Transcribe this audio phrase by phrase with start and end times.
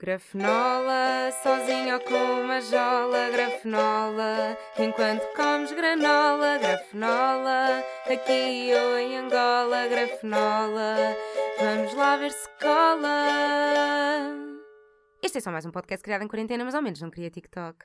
[0.00, 9.88] Grafenola, sozinho ou com uma jola, grafenola, enquanto comes granola, grafenola, aqui ou em Angola,
[9.88, 11.16] grafenola,
[11.58, 13.26] vamos lá ver se cola.
[15.20, 17.84] Este é só mais um podcast criado em quarentena, mas ao menos não queria TikTok.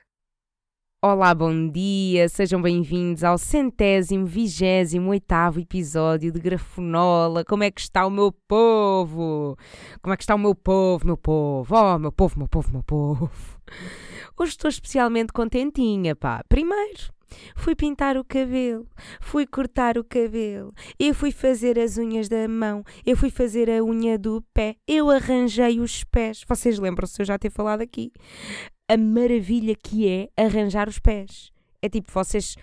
[1.06, 7.44] Olá, bom dia, sejam bem-vindos ao centésimo, vigésimo, oitavo episódio de Grafonola.
[7.44, 9.54] Como é que está o meu povo?
[10.00, 11.76] Como é que está o meu povo, meu povo?
[11.76, 13.30] Oh, meu povo, meu povo, meu povo.
[14.38, 16.42] Hoje estou especialmente contentinha, pá.
[16.48, 17.12] Primeiro,
[17.54, 18.86] fui pintar o cabelo,
[19.20, 23.84] fui cortar o cabelo, eu fui fazer as unhas da mão, eu fui fazer a
[23.84, 26.42] unha do pé, eu arranjei os pés.
[26.48, 28.10] Vocês lembram-se eu já ter falado aqui?
[28.88, 31.50] A maravilha que é arranjar os pés.
[31.80, 32.56] É tipo, vocês,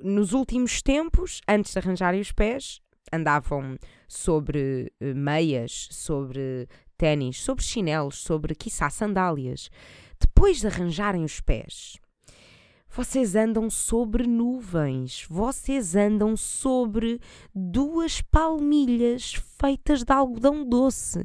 [0.00, 2.80] nos últimos tempos, antes de arranjarem os pés,
[3.12, 3.76] andavam
[4.08, 9.70] sobre eh, meias, sobre ténis, sobre chinelos, sobre, quiçá, sandálias.
[10.20, 11.98] Depois de arranjarem os pés,
[12.96, 17.20] vocês andam sobre nuvens, vocês andam sobre
[17.54, 21.22] duas palmilhas feitas de algodão doce.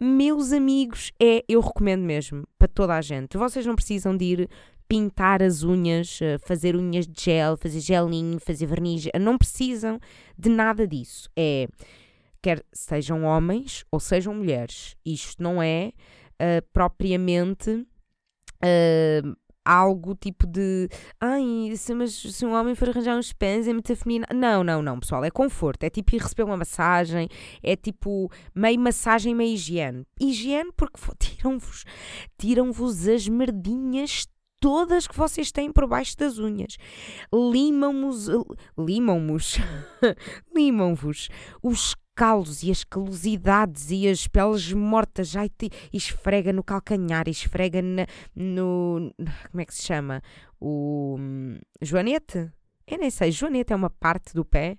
[0.00, 3.38] Meus amigos, é, eu recomendo mesmo para toda a gente.
[3.38, 4.48] Vocês não precisam de ir
[4.88, 10.00] pintar as unhas, eh, fazer unhas de gel, fazer gelinho, fazer verniz, não precisam
[10.36, 11.30] de nada disso.
[11.36, 11.68] É
[12.42, 14.96] quer sejam homens ou sejam mulheres.
[15.06, 15.92] Isto não é
[16.34, 20.88] uh, propriamente uh, algo tipo de
[21.20, 24.26] ai, se, mas se um homem for arranjar uns pés é muito feminino.
[24.34, 25.84] Não, não, não, pessoal, é conforto.
[25.84, 27.28] É tipo ir receber uma massagem,
[27.62, 30.06] é tipo meio massagem, meio higiene.
[30.20, 31.84] Higiene porque tiram-vos
[32.38, 34.26] tiram-vos as merdinhas
[34.60, 36.78] todas que vocês têm por baixo das unhas.
[37.32, 38.28] Limam-vos,
[38.78, 39.58] limam-vos,
[40.54, 41.28] limam-vos
[41.62, 47.82] os calos e as calosidades e as peles mortas, ai, te, esfrega no calcanhar, esfrega
[47.82, 49.12] na, no.
[49.50, 50.22] Como é que se chama?
[50.60, 51.16] O.
[51.18, 52.50] Um, joanete?
[52.86, 54.78] Eu nem sei, joanete é uma parte do pé?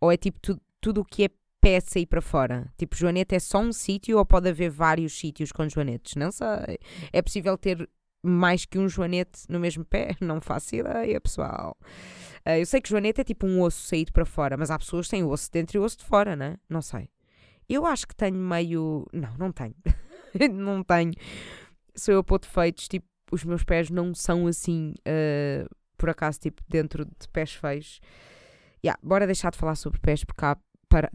[0.00, 1.28] Ou é tipo tu, tudo o que é
[1.60, 2.72] pé sair para fora?
[2.76, 6.16] Tipo, joanete é só um sítio ou pode haver vários sítios com joanetes?
[6.16, 6.78] Não sei.
[7.12, 7.88] É possível ter
[8.22, 10.16] mais que um joanete no mesmo pé?
[10.20, 11.76] Não faço ideia, pessoal.
[12.46, 15.06] Uh, eu sei que joanete é tipo um osso saído para fora, mas há pessoas
[15.06, 16.56] que têm osso dentro e osso de fora, né?
[16.68, 17.08] Não sei.
[17.68, 19.06] Eu acho que tenho meio.
[19.12, 19.74] Não, não tenho.
[20.52, 21.12] não tenho.
[21.94, 26.62] Sou eu pôr defeitos, tipo, os meus pés não são assim, uh, por acaso, tipo,
[26.68, 28.00] dentro de pés feios.
[28.84, 30.56] Yeah, bora deixar de falar sobre pés porque há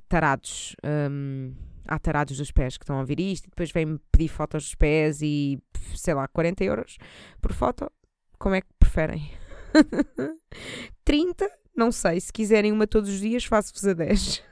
[0.07, 0.75] tarados.
[0.83, 1.53] Um,
[1.87, 4.75] há tarados dos pés que estão a ouvir isto e depois vêm-me pedir fotos dos
[4.75, 5.61] pés e
[5.95, 6.97] sei lá, 40 euros
[7.41, 7.91] por foto.
[8.37, 9.31] Como é que preferem?
[11.03, 11.49] 30?
[11.75, 12.19] Não sei.
[12.19, 14.43] Se quiserem uma todos os dias, faço-vos a 10.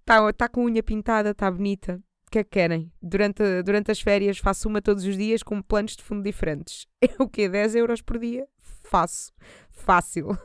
[0.00, 2.00] Está tá com unha pintada, está bonita.
[2.26, 2.92] O que é que querem?
[3.00, 6.86] Durante, durante as férias faço uma todos os dias com planos de fundo diferentes.
[7.00, 7.48] É o quê?
[7.48, 8.46] 10 euros por dia?
[8.82, 9.32] Faço.
[9.70, 10.36] Fácil.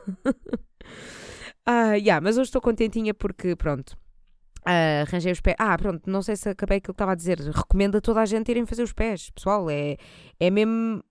[1.65, 3.97] ah, yeah, mas hoje estou contentinha porque, pronto,
[4.69, 5.55] Uh, arranjei os pés.
[5.57, 7.39] Ah, pronto, não sei se acabei aquilo que estava a dizer.
[7.39, 9.67] Recomendo a toda a gente irem fazer os pés, pessoal.
[9.67, 9.97] É,
[10.39, 11.03] é mesmo.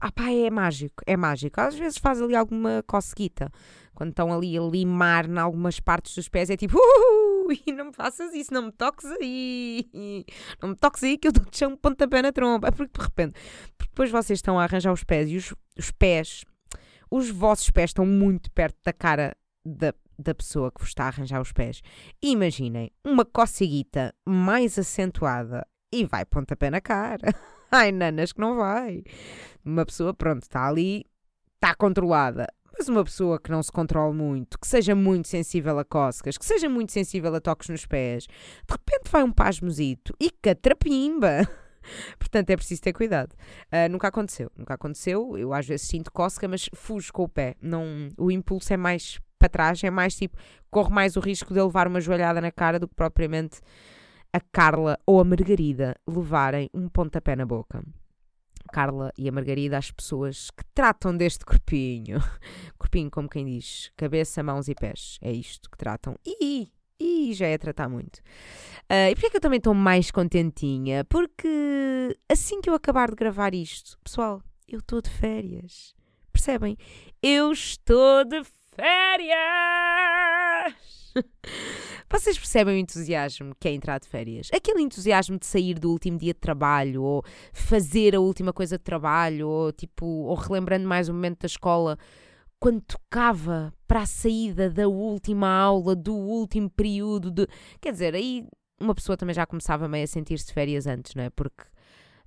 [0.00, 1.60] Ah, pá, é mágico, é mágico.
[1.60, 3.50] Às vezes faz ali alguma cosquita.
[3.92, 7.92] Quando estão ali a limar em algumas partes dos pés, é tipo, uh, não me
[7.92, 9.84] faças isso, não me toques aí,
[10.60, 12.70] não me toques aí que eu dou-te um pontapé na tromba.
[12.70, 13.34] Porque de repente,
[13.80, 16.44] depois vocês estão a arranjar os pés e os, os pés,
[17.10, 21.08] os vossos pés estão muito perto da cara da da pessoa que vos está a
[21.08, 21.82] arranjar os pés.
[22.22, 27.34] Imaginem uma coceguita mais acentuada e vai pontapé na cara.
[27.70, 29.02] Ai, nanas, que não vai.
[29.64, 31.06] Uma pessoa, pronto, está ali,
[31.54, 32.46] está controlada.
[32.76, 36.44] Mas uma pessoa que não se controle muito, que seja muito sensível a cócegas, que
[36.44, 41.46] seja muito sensível a toques nos pés, de repente vai um pasmosito e catrapimba.
[42.18, 43.34] Portanto, é preciso ter cuidado.
[43.66, 45.36] Uh, nunca aconteceu, nunca aconteceu.
[45.36, 47.56] Eu às vezes sinto cócega, mas fujo com o pé.
[47.60, 50.36] Não, o impulso é mais para trás, é mais tipo,
[50.70, 53.60] corre mais o risco de levar uma joelhada na cara do que propriamente
[54.32, 57.82] a Carla ou a Margarida levarem um pontapé na boca.
[58.72, 62.18] Carla e a Margarida, as pessoas que tratam deste corpinho.
[62.78, 65.18] Corpinho, como quem diz, cabeça, mãos e pés.
[65.20, 66.16] É isto que tratam.
[66.24, 68.18] E, e já é tratar muito.
[68.88, 71.04] Uh, e porquê é que eu também estou mais contentinha?
[71.04, 75.94] Porque assim que eu acabar de gravar isto, pessoal, eu estou de férias.
[76.32, 76.78] Percebem?
[77.20, 79.32] Eu estou de férias férias!
[82.10, 84.48] Vocês percebem o entusiasmo que é entrar de férias?
[84.52, 88.84] Aquele entusiasmo de sair do último dia de trabalho, ou fazer a última coisa de
[88.84, 91.98] trabalho, ou tipo, ou relembrando mais o momento da escola,
[92.60, 97.46] quando tocava para a saída da última aula, do último período de.
[97.80, 98.46] Quer dizer, aí
[98.80, 101.30] uma pessoa também já começava meio a sentir-se férias antes, não é?
[101.30, 101.64] Porque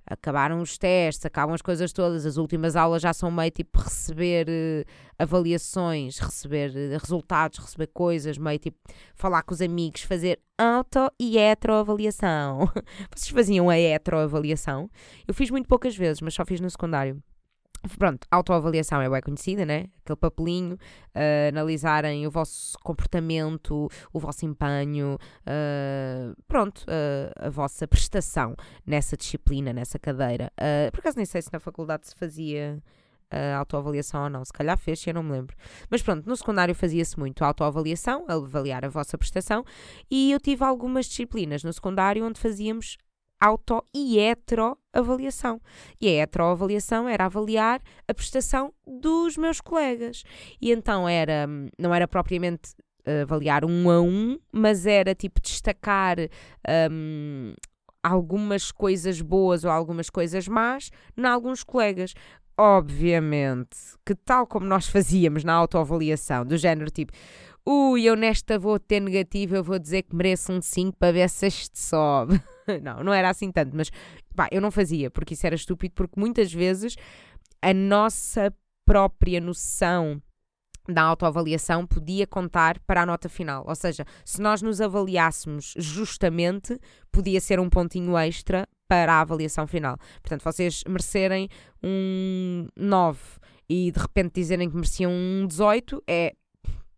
[0.06, 4.46] acabaram os testes, acabam as coisas todas, as últimas aulas já são meio tipo receber
[4.48, 4.84] uh,
[5.18, 8.78] avaliações, receber uh, resultados, receber coisas, meio tipo
[9.14, 12.70] falar com os amigos, fazer auto e heteroavaliação.
[13.14, 14.88] Vocês faziam a heteroavaliação?
[15.26, 17.20] Eu fiz muito poucas vezes, mas só fiz no secundário.
[17.98, 19.86] Pronto, autoavaliação é bem conhecida, né?
[20.02, 27.86] Aquele papelinho, uh, analisarem o vosso comportamento, o vosso empenho, uh, pronto, uh, a vossa
[27.86, 30.52] prestação nessa disciplina, nessa cadeira.
[30.92, 32.82] por acaso nem sei se na faculdade se fazia
[33.30, 35.56] a autoavaliação ou não, se calhar fez, eu não me lembro.
[35.90, 39.64] Mas pronto, no secundário fazia-se muito a autoavaliação, avaliar a vossa prestação,
[40.10, 42.96] e eu tive algumas disciplinas no secundário onde fazíamos
[43.40, 45.60] auto e heteroavaliação.
[46.00, 50.22] E a heteroavaliação era avaliar a prestação dos meus colegas.
[50.60, 51.46] E então era,
[51.78, 52.74] não era propriamente
[53.06, 56.16] eh, avaliar um a um, mas era tipo destacar
[56.90, 57.54] um,
[58.02, 62.14] algumas coisas boas ou algumas coisas más em alguns colegas.
[62.58, 67.12] Obviamente que, tal como nós fazíamos na autoavaliação, do género tipo,
[67.64, 71.28] ui, eu nesta vou ter negativo, eu vou dizer que mereço um 5 para ver
[71.30, 72.40] se este sobe.
[72.82, 73.90] não, não era assim tanto, mas
[74.34, 76.96] pá, eu não fazia, porque isso era estúpido, porque muitas vezes
[77.62, 78.52] a nossa
[78.84, 80.22] própria noção
[80.88, 83.64] da autoavaliação podia contar para a nota final.
[83.66, 86.78] Ou seja, se nós nos avaliássemos justamente,
[87.10, 89.98] podia ser um pontinho extra para a avaliação final.
[90.22, 91.48] Portanto, vocês merecerem
[91.82, 93.18] um 9
[93.68, 96.34] e de repente dizerem que mereciam um 18 é,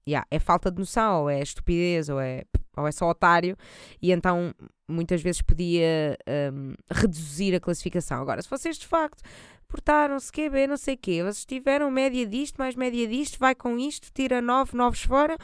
[0.07, 2.45] yeah, é falta de noção, ou é estupidez, ou é
[2.79, 3.57] ou é só otário,
[4.01, 4.55] e então
[4.89, 6.17] muitas vezes podia
[6.53, 8.21] um, reduzir a classificação.
[8.21, 9.23] Agora, se vocês de facto
[9.69, 13.79] portaram-se, bem, não sei o quê, vocês tiveram média disto, mais média disto, vai com
[13.79, 15.37] isto, tira 9, 9 fora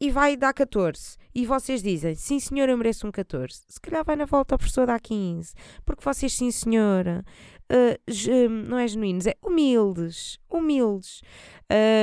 [0.00, 1.16] e vai dar 14.
[1.32, 3.62] E vocês dizem, sim senhor, eu mereço um 14.
[3.68, 5.54] Se calhar vai na volta ao professor dar 15.
[5.84, 7.24] Porque vocês, sim senhora,
[7.70, 10.38] uh, não é genuínos, é humildes.
[10.50, 11.22] Humildes.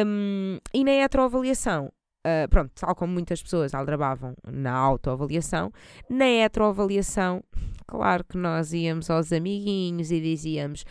[0.05, 1.91] Um, e na heteroavaliação,
[2.27, 5.71] uh, pronto, tal como muitas pessoas aldrabavam na autoavaliação,
[6.09, 7.43] na heteroavaliação,
[7.87, 10.83] claro que nós íamos aos amiguinhos e dizíamos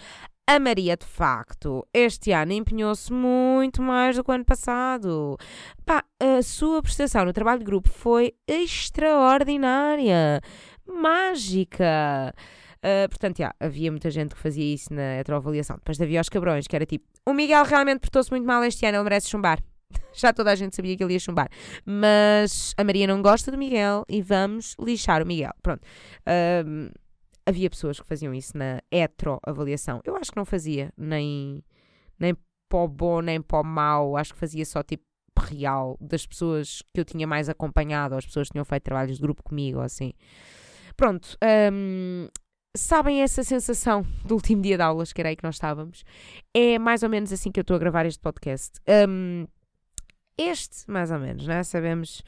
[0.49, 5.37] a Maria, de facto, este ano empenhou-se muito mais do que o ano passado.
[5.85, 10.41] Pá, a sua prestação no trabalho de grupo foi extraordinária,
[10.87, 12.33] mágica.
[12.77, 15.79] Uh, portanto, yeah, havia muita gente que fazia isso na heteroavaliação.
[15.79, 18.99] Depois havia os cabrões, que era tipo: o Miguel realmente portou-se muito mal este ano,
[18.99, 19.59] ele merece chumbar.
[20.13, 21.49] Já toda a gente sabia que ele ia chumbar.
[21.85, 25.53] Mas a Maria não gosta do Miguel e vamos lixar o Miguel.
[25.63, 25.83] Pronto.
[26.67, 26.91] Um,
[27.47, 30.01] havia pessoas que faziam isso na heteroavaliação.
[30.05, 31.63] Eu acho que não fazia, nem,
[32.19, 32.37] nem
[32.73, 34.17] o bom, nem o mau.
[34.17, 35.05] Acho que fazia só tipo
[35.39, 39.17] real das pessoas que eu tinha mais acompanhado, ou as pessoas que tinham feito trabalhos
[39.17, 40.13] de grupo comigo, ou assim.
[40.97, 41.37] Pronto.
[41.73, 42.29] Um,
[42.77, 46.05] sabem essa sensação do último dia de aulas, que era aí que nós estávamos?
[46.55, 48.81] É mais ou menos assim que eu estou a gravar este podcast.
[49.09, 49.47] Um,
[50.39, 51.63] este, mais ou menos, né?
[51.63, 52.23] Sabemos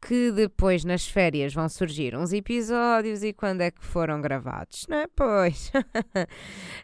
[0.00, 4.98] que depois nas férias vão surgir uns episódios e quando é que foram gravados, não
[4.98, 5.06] é?
[5.16, 5.72] Pois,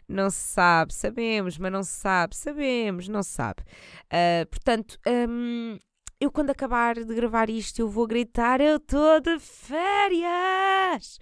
[0.07, 3.61] não se sabe, sabemos, mas não se sabe, sabemos, não se sabe.
[4.11, 5.77] Uh, portanto, um,
[6.19, 11.19] eu quando acabar de gravar isto, eu vou gritar: Eu estou de férias!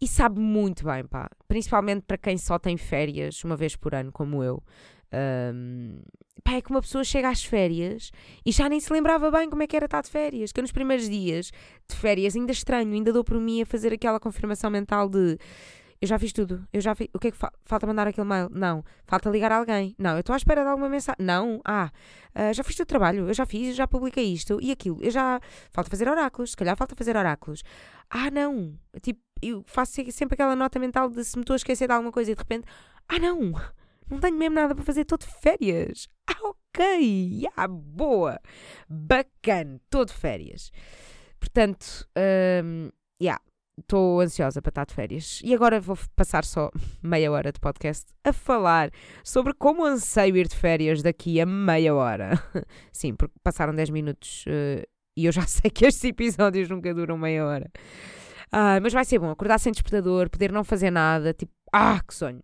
[0.00, 1.28] E sabe muito bem, pá.
[1.48, 4.62] Principalmente para quem só tem férias uma vez por ano, como eu.
[5.12, 6.00] Um,
[6.42, 8.10] pá, é que uma pessoa chega às férias
[8.44, 10.52] e já nem se lembrava bem como é que era estar de férias.
[10.52, 11.50] Que eu nos primeiros dias
[11.88, 15.38] de férias ainda estranho, ainda dou por mim a fazer aquela confirmação mental de
[16.00, 17.08] eu já fiz tudo, eu já fiz.
[17.12, 18.48] O que é que fa falta mandar aquele mail?
[18.52, 18.84] Não.
[19.04, 19.96] Falta ligar a alguém?
[19.98, 20.12] Não.
[20.12, 21.16] Eu estou à espera de alguma mensagem?
[21.18, 21.60] Não.
[21.64, 21.90] Ah,
[22.36, 24.98] uh, já fiz o trabalho, eu já fiz, já publiquei isto e aquilo.
[25.02, 25.40] Eu já.
[25.72, 27.64] Falta fazer oráculos, se calhar falta fazer oráculos.
[28.08, 28.78] Ah, não.
[29.02, 32.12] Tipo, eu faço sempre aquela nota mental de se me estou a esquecer de alguma
[32.12, 32.66] coisa e de repente.
[33.08, 33.54] Ah, não!
[34.10, 36.08] Não tenho mesmo nada para fazer, estou de férias.
[36.28, 38.40] Ah, ok, yeah, boa,
[38.88, 40.70] bacana, estou de férias.
[41.38, 42.06] Portanto,
[42.64, 43.40] um, yeah,
[43.80, 45.40] estou ansiosa para estar de férias.
[45.44, 46.70] E agora vou passar só
[47.02, 48.90] meia hora de podcast a falar
[49.24, 52.42] sobre como anseio ir de férias daqui a meia hora.
[52.92, 54.86] Sim, porque passaram 10 minutos uh,
[55.16, 57.70] e eu já sei que estes episódios nunca duram meia hora.
[58.50, 62.14] Ah, mas vai ser bom acordar sem despertador, poder não fazer nada, tipo, ah, que
[62.14, 62.42] sonho.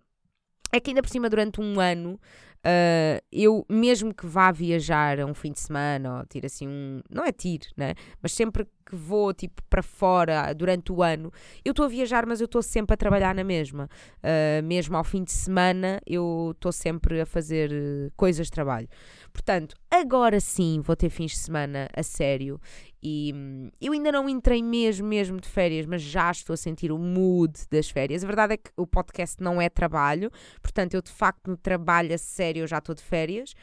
[0.74, 2.18] É que ainda por cima, durante um ano,
[2.66, 7.00] uh, eu, mesmo que vá viajar a um fim de semana, ou tire assim um.
[7.08, 7.94] Não é tiro, né?
[8.20, 11.32] Mas sempre que vou tipo para fora durante o ano,
[11.64, 13.88] eu estou a viajar, mas eu estou sempre a trabalhar na mesma.
[14.18, 17.70] Uh, mesmo ao fim de semana, eu estou sempre a fazer
[18.16, 18.88] coisas de trabalho.
[19.34, 22.58] Portanto, agora sim vou ter fins de semana a sério
[23.02, 26.92] e hum, eu ainda não entrei mesmo, mesmo de férias, mas já estou a sentir
[26.92, 28.22] o mood das férias.
[28.22, 30.30] A verdade é que o podcast não é trabalho,
[30.62, 33.54] portanto, eu de facto no trabalho a sério eu já estou de férias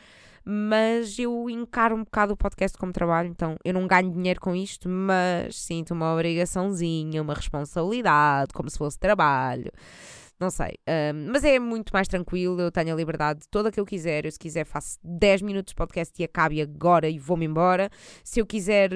[0.44, 4.56] mas eu encaro um bocado o podcast como trabalho, então eu não ganho dinheiro com
[4.56, 9.72] isto, mas sinto uma obrigaçãozinha, uma responsabilidade, como se fosse trabalho.
[10.42, 10.74] Não sei,
[11.14, 14.26] um, mas é muito mais tranquilo, eu tenho a liberdade toda que eu quiser.
[14.26, 17.92] Eu, se quiser, faço 10 minutos de podcast e acabe agora e vou-me embora.
[18.24, 18.90] Se eu quiser,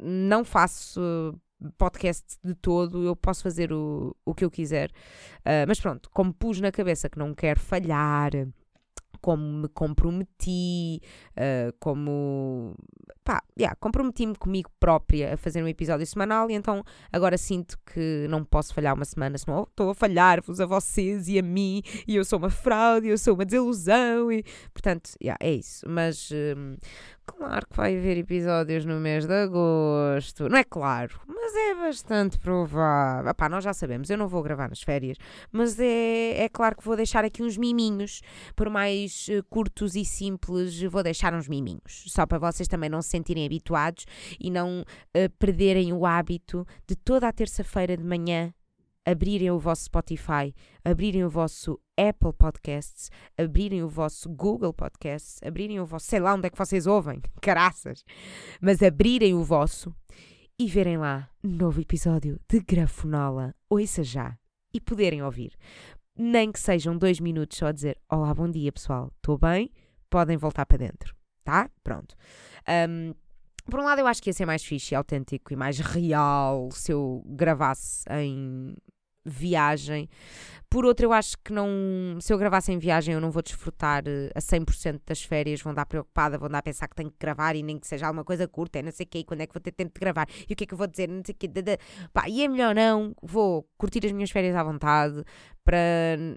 [0.00, 1.34] não faço
[1.76, 4.90] podcast de todo, eu posso fazer o, o que eu quiser.
[5.40, 8.30] Uh, mas pronto, como pus na cabeça que não quero falhar
[9.26, 11.02] como me comprometi,
[11.32, 12.76] uh, como.
[13.24, 18.28] pá, yeah, comprometi-me comigo própria a fazer um episódio semanal e então agora sinto que
[18.30, 22.14] não posso falhar uma semana, senão estou a falhar-vos a vocês e a mim e
[22.14, 24.44] eu sou uma fraude, eu sou uma desilusão e.
[24.72, 25.84] portanto, yeah, é isso.
[25.88, 26.30] Mas.
[26.30, 26.78] Uh,
[27.26, 30.48] Claro que vai haver episódios no mês de agosto.
[30.48, 33.28] Não é claro, mas é bastante provável.
[33.28, 35.18] Epá, nós já sabemos, eu não vou gravar nas férias,
[35.50, 38.22] mas é, é claro que vou deixar aqui uns miminhos.
[38.54, 42.04] Por mais uh, curtos e simples, vou deixar uns miminhos.
[42.06, 44.06] Só para vocês também não se sentirem habituados
[44.38, 48.54] e não uh, perderem o hábito de toda a terça-feira de manhã
[49.06, 50.52] abrirem o vosso Spotify,
[50.84, 53.08] abrirem o vosso Apple Podcasts,
[53.38, 57.22] abrirem o vosso Google Podcasts, abrirem o vosso, sei lá onde é que vocês ouvem,
[57.40, 58.04] caraças,
[58.60, 59.94] mas abrirem o vosso
[60.58, 64.36] e verem lá novo episódio de Grafonola, ouça já,
[64.74, 65.56] e poderem ouvir.
[66.18, 69.70] Nem que sejam dois minutos só a dizer Olá, bom dia pessoal, estou bem?
[70.10, 71.70] Podem voltar para dentro, tá?
[71.84, 72.16] Pronto.
[72.88, 73.14] Um,
[73.70, 76.92] por um lado, eu acho que ia ser mais fixe, autêntico e mais real se
[76.92, 78.74] eu gravasse em
[79.26, 80.08] viagem.
[80.68, 82.18] Por outro, eu acho que não.
[82.20, 85.62] Se eu gravasse em viagem, eu não vou desfrutar eh, a 100% das férias.
[85.62, 88.06] Vão dar preocupada, vão dar a pensar que tenho que gravar e nem que seja
[88.06, 90.00] alguma coisa curta, é não sei o quê, quando é que vou ter tempo de
[90.00, 91.78] gravar e o que é que eu vou dizer, não sei o.
[92.12, 93.14] Pá, e é melhor não.
[93.22, 95.22] Vou curtir as minhas férias à vontade
[95.64, 95.78] para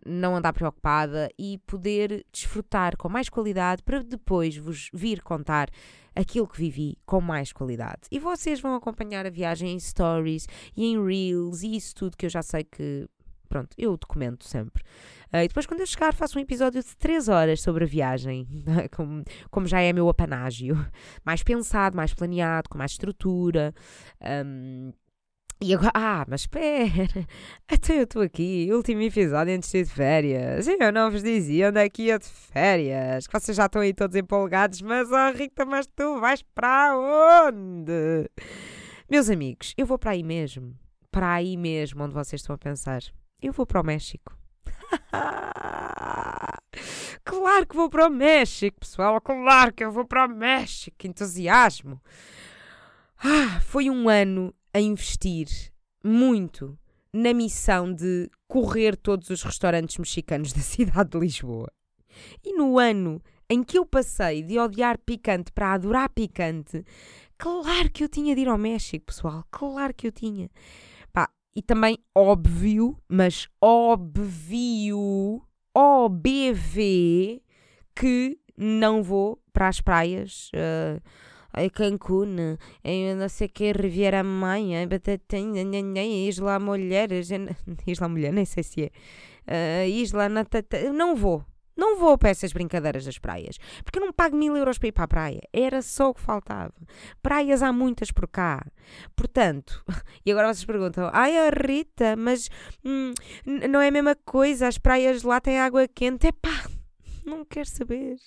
[0.05, 5.69] não andar preocupada e poder desfrutar com mais qualidade para depois vos vir contar
[6.19, 8.01] aquilo que vivi com mais qualidade.
[8.11, 12.25] E vocês vão acompanhar a viagem em stories e em reels e isso tudo que
[12.25, 13.07] eu já sei que.
[13.47, 14.83] Pronto, eu documento sempre.
[15.33, 18.47] Uh, e depois, quando eu chegar, faço um episódio de 3 horas sobre a viagem,
[18.95, 20.75] como, como já é meu apanágio.
[21.25, 23.73] Mais pensado, mais planeado, com mais estrutura.
[24.45, 24.93] Um,
[25.62, 27.28] e agora, ah, mas espera,
[27.68, 30.68] até eu estou aqui, último episódio antes de ir de férias.
[30.70, 33.94] Eu não vos dizia onde é que ia de férias, que vocês já estão aí
[33.94, 38.30] todos empolgados, mas oh Rita, mas tu vais para onde?
[39.12, 40.74] Meus amigos, eu vou para aí mesmo,
[41.12, 43.01] para aí mesmo onde vocês estão a pensar.
[43.42, 44.38] Eu vou para o México.
[47.25, 52.01] claro que vou para o México, pessoal, claro que eu vou para o México, entusiasmo.
[53.22, 55.47] Ah, foi um ano a investir
[56.03, 56.77] muito
[57.13, 61.71] na missão de correr todos os restaurantes mexicanos da cidade de Lisboa.
[62.43, 66.85] E no ano em que eu passei de odiar picante para adorar picante,
[67.38, 70.49] claro que eu tinha de ir ao México, pessoal, claro que eu tinha.
[71.11, 75.41] Pá, e também óbvio, mas óbvio,
[75.73, 77.41] OBV,
[77.95, 80.51] que não vou para as praias.
[80.53, 81.01] Uh,
[81.63, 84.88] em Cancún, em não sei que, Riviera Maia,
[86.28, 87.10] Isla Mulher,
[87.88, 88.92] Isla Mulher, nem sei se
[89.48, 91.44] é, uh, Isla Natata, não vou.
[91.80, 93.58] Não vou para essas brincadeiras das praias.
[93.86, 95.42] Porque eu não pago mil euros para ir para a praia.
[95.54, 96.74] Era só o que faltava.
[97.22, 98.66] Praias há muitas por cá.
[99.16, 99.82] Portanto,
[100.25, 102.50] e agora vocês perguntam: ai, Rita, mas
[102.84, 103.13] hum,
[103.70, 104.68] não é a mesma coisa?
[104.68, 106.28] As praias lá têm água quente.
[106.28, 106.70] É pá,
[107.29, 108.17] não quero saber.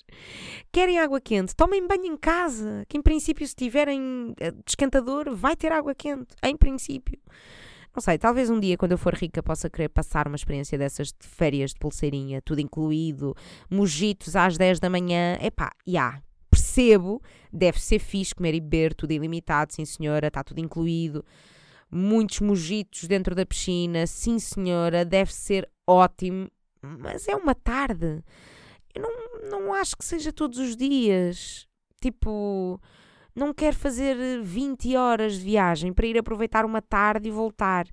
[0.71, 1.54] Querem água quente?
[1.54, 2.85] Tomem banho em casa.
[2.88, 6.35] Que em princípio, se tiverem eh, esquentador, vai ter água quente.
[6.42, 7.18] Em princípio.
[7.94, 11.09] Não sei, talvez um dia, quando eu for rica, possa querer passar uma experiência dessas
[11.09, 13.37] de férias de pulseirinha, tudo incluído,
[13.68, 15.37] mojitos às 10 da manhã.
[15.42, 15.92] Epá, já.
[15.92, 21.25] Yeah, percebo, deve ser fixe comer e beber, tudo ilimitado, sim senhora, está tudo incluído.
[21.90, 26.50] Muitos mojitos dentro da piscina, sim senhora, deve ser ótimo,
[26.82, 28.23] mas é uma tarde
[28.94, 31.66] eu não, não acho que seja todos os dias.
[32.00, 32.80] Tipo,
[33.34, 37.87] não quero fazer 20 horas de viagem para ir aproveitar uma tarde e voltar.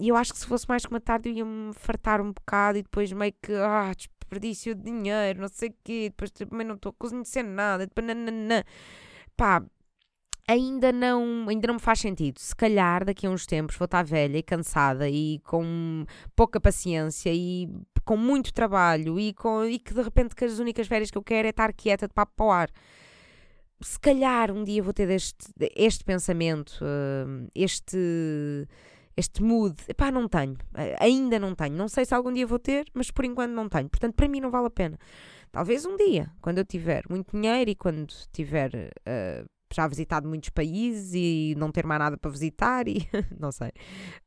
[0.00, 2.32] E uh, eu acho que se fosse mais que uma tarde eu ia-me fartar um
[2.32, 6.66] bocado e depois meio que, ah, desperdício de dinheiro, não sei o quê, depois também
[6.66, 8.62] não estou a nada, depois nananã.
[9.36, 9.64] Pá,
[10.46, 12.38] ainda não, ainda não me faz sentido.
[12.40, 16.04] Se calhar daqui a uns tempos vou estar velha e cansada e com
[16.34, 17.68] pouca paciência e
[18.08, 21.22] com muito trabalho e, com, e que de repente que as únicas férias que eu
[21.22, 22.70] quero é estar quieta de papo para o ar.
[23.82, 25.46] Se calhar um dia vou ter este,
[25.76, 28.66] este pensamento, uh, este,
[29.14, 29.76] este mood.
[29.86, 30.56] Epá, não tenho.
[30.98, 31.76] Ainda não tenho.
[31.76, 33.90] Não sei se algum dia vou ter, mas por enquanto não tenho.
[33.90, 34.98] Portanto, para mim não vale a pena.
[35.52, 40.50] Talvez um dia, quando eu tiver muito dinheiro e quando tiver uh, já visitado muitos
[40.50, 43.08] países e não ter mais nada para visitar e
[43.38, 43.70] não sei.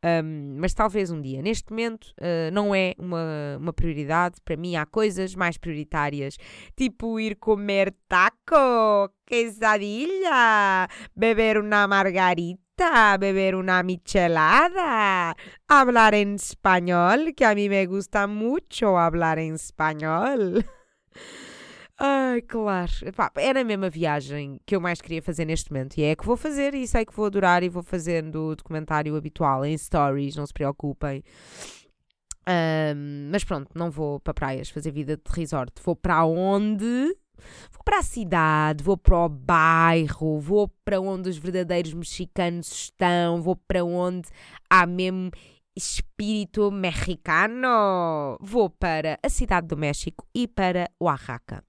[0.03, 1.41] Um, mas talvez um dia.
[1.41, 4.35] Neste momento uh, não é uma, uma prioridade.
[4.43, 6.37] Para mim há coisas mais prioritárias,
[6.75, 15.35] tipo ir comer taco, quesadilla, beber uma margarita, beber uma michelada,
[15.67, 20.61] hablar em espanhol, que a mim me gusta muito hablar em espanhol.
[22.03, 22.91] Ai, claro.
[23.05, 25.99] Epá, era a mesma viagem que eu mais queria fazer neste momento.
[25.99, 29.15] E é que vou fazer e sei que vou adorar e vou fazendo o documentário
[29.15, 31.23] habitual em stories, não se preocupem.
[32.47, 35.73] Um, mas pronto, não vou para praias fazer vida de resort.
[35.83, 37.15] Vou para onde?
[37.71, 43.43] Vou para a cidade, vou para o bairro, vou para onde os verdadeiros mexicanos estão,
[43.43, 44.27] vou para onde
[44.67, 45.29] há mesmo
[45.75, 48.37] espírito mexicano.
[48.41, 51.63] Vou para a cidade do México e para Oaxaca,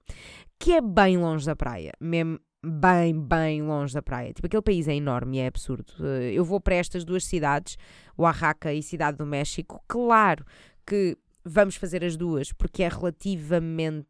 [0.59, 4.33] que é bem longe da praia, mesmo bem, bem longe da praia.
[4.33, 5.93] Tipo, aquele país é enorme é absurdo.
[5.99, 7.77] Eh, eu vou para estas duas cidades,
[8.17, 9.83] Oaxaca e Cidade do México.
[9.87, 10.45] Claro
[10.85, 14.07] que vamos fazer as duas porque é relativamente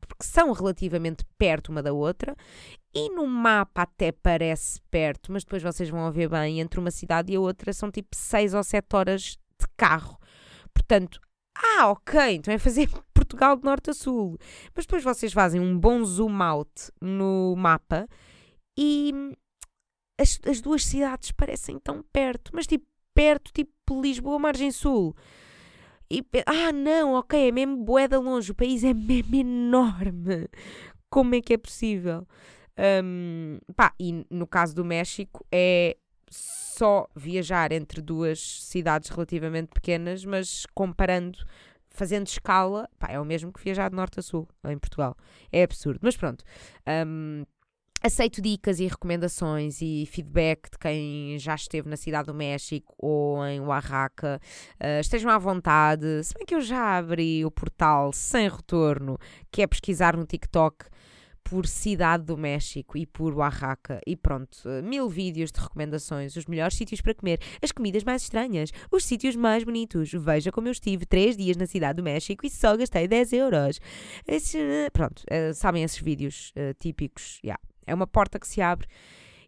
[0.00, 2.34] porque são relativamente perto uma da outra
[2.94, 7.32] e no mapa até parece perto, mas depois vocês vão ver bem, entre uma cidade
[7.32, 10.18] e a outra são tipo 6 ou 7 horas de carro.
[10.72, 11.20] Portanto,
[11.56, 14.38] ah, ok, então é fazer Portugal de norte a sul.
[14.74, 18.08] Mas depois vocês fazem um bom zoom out no mapa
[18.78, 19.12] e
[20.18, 25.14] as, as duas cidades parecem tão perto, mas tipo perto, tipo Lisboa, margem sul.
[26.10, 30.48] E, ah, não, ok, é mesmo boeda longe, o país é mesmo enorme.
[31.10, 32.26] Como é que é possível?
[32.78, 35.96] Um, pá, e no caso do México é
[36.30, 41.38] só viajar entre duas cidades relativamente pequenas, mas comparando,
[41.88, 45.16] fazendo escala, pá, é o mesmo que viajar de norte a sul em Portugal.
[45.50, 46.44] É absurdo, mas pronto.
[47.06, 47.44] Um,
[48.02, 53.44] Aceito dicas e recomendações e feedback de quem já esteve na Cidade do México ou
[53.44, 54.40] em Oaxaca.
[54.74, 56.22] Uh, estejam à vontade.
[56.22, 59.18] Se bem que eu já abri o portal sem retorno,
[59.50, 60.84] que é pesquisar no TikTok
[61.42, 64.00] por Cidade do México e por Oaxaca.
[64.06, 68.70] E pronto, mil vídeos de recomendações, os melhores sítios para comer, as comidas mais estranhas,
[68.92, 70.12] os sítios mais bonitos.
[70.12, 73.80] Veja como eu estive três dias na Cidade do México e só gastei 10 euros.
[74.28, 74.58] Esse,
[74.92, 77.40] pronto, uh, sabem esses vídeos típicos.
[77.42, 77.60] Yeah.
[77.86, 78.88] É uma porta que se abre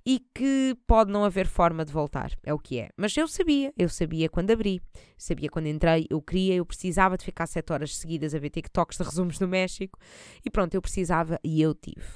[0.06, 2.32] e que pode não haver forma de voltar.
[2.42, 2.88] É o que é.
[2.96, 4.80] Mas eu sabia, eu sabia quando abri,
[5.18, 8.96] sabia quando entrei, eu queria, eu precisava de ficar sete horas seguidas a ver TikToks
[8.96, 9.98] de resumos do México
[10.44, 12.06] e pronto, eu precisava e eu tive.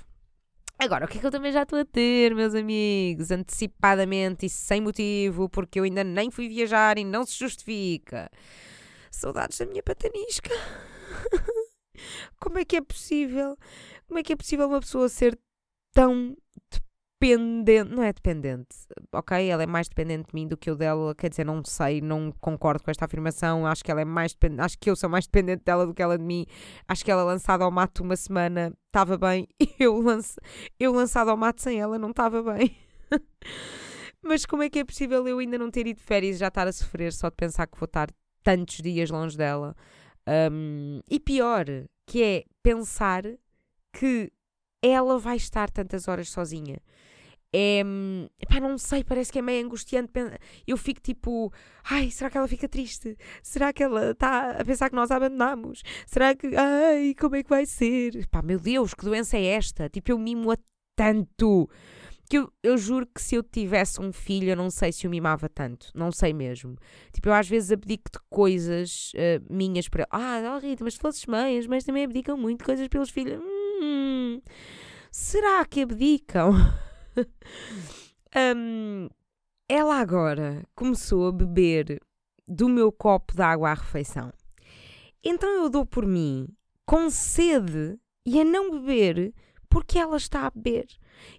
[0.79, 3.31] Agora, o que é que eu também já estou a ter, meus amigos?
[3.31, 8.31] Antecipadamente e sem motivo, porque eu ainda nem fui viajar e não se justifica.
[9.11, 10.51] Saudades da minha patanisca.
[12.41, 13.57] Como é que é possível?
[14.09, 15.39] Como é que é possível uma pessoa ser
[15.93, 16.37] tão
[17.23, 18.77] dependente, não é dependente,
[19.13, 19.49] ok?
[19.49, 22.33] Ela é mais dependente de mim do que eu dela, quer dizer, não sei, não
[22.41, 25.63] concordo com esta afirmação, acho que ela é mais acho que eu sou mais dependente
[25.65, 26.45] dela do que ela de mim,
[26.89, 29.47] acho que ela lançada ao mato uma semana estava bem,
[29.79, 30.35] eu, lance,
[30.81, 32.77] eu lançada ao mato sem ela não estava bem.
[34.21, 36.49] Mas como é que é possível eu ainda não ter ido de férias e já
[36.49, 38.09] estar a sofrer só de pensar que vou estar
[38.43, 39.77] tantos dias longe dela?
[40.53, 41.65] Um, e pior,
[42.07, 43.25] que é pensar
[43.93, 44.33] que
[44.83, 46.79] ela vai estar tantas horas sozinha.
[47.55, 47.83] É,
[48.49, 50.11] pá, não sei, parece que é meio angustiante.
[50.67, 51.53] Eu fico tipo,
[51.85, 53.17] ai, será que ela fica triste?
[53.43, 55.83] Será que ela está a pensar que nós a abandonamos?
[56.07, 58.27] Será que, ai, como é que vai ser?
[58.29, 59.89] Pá, meu Deus, que doença é esta?
[59.91, 60.57] Tipo, eu mimo-a
[60.97, 61.69] tanto
[62.29, 65.11] que eu, eu juro que se eu tivesse um filho, eu não sei se o
[65.11, 66.77] mimava tanto, não sei mesmo.
[67.13, 70.07] Tipo, eu às vezes abdico de coisas uh, minhas para.
[70.11, 73.11] Ah, oh, Rita, mas se fosses mãe, as mães também abdicam muito de coisas pelos
[73.11, 73.39] filhos.
[73.39, 73.62] Hum,
[75.11, 76.53] será que abdicam?
[78.57, 79.09] um,
[79.69, 82.01] ela agora começou a beber
[82.47, 84.33] do meu copo de água à refeição.
[85.25, 86.49] Então eu dou por mim
[86.85, 89.35] com sede e a não beber
[89.69, 90.87] porque ela está a beber.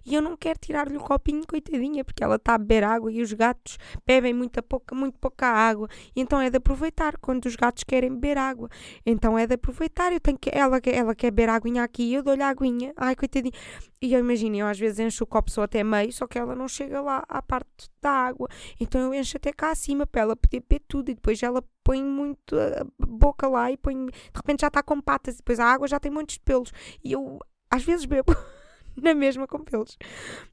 [0.04, 3.22] E eu não quero tirar-lhe o copinho, coitadinha, porque ela está a beber água e
[3.22, 5.88] os gatos bebem muita pouca, muito pouca água.
[6.14, 8.68] Então é de aproveitar quando os gatos querem beber água.
[9.04, 10.12] Então é de aproveitar.
[10.12, 12.92] Eu tenho que, ela, ela quer beber aguinha aqui e eu dou-lhe a aguinha.
[12.96, 13.52] Ai, coitadinha.
[14.00, 16.54] E eu imagino, eu às vezes encho o copo só até meio, só que ela
[16.54, 18.48] não chega lá à parte da água.
[18.78, 21.10] Então eu encho até cá acima para ela poder beber tudo.
[21.10, 24.06] E depois ela põe muito a boca lá e põe.
[24.06, 25.34] De repente já está com patas.
[25.34, 26.70] E depois a água já tem muitos pelos.
[27.02, 27.38] E eu
[27.70, 28.34] às vezes bebo.
[29.00, 29.96] na mesma com pelos.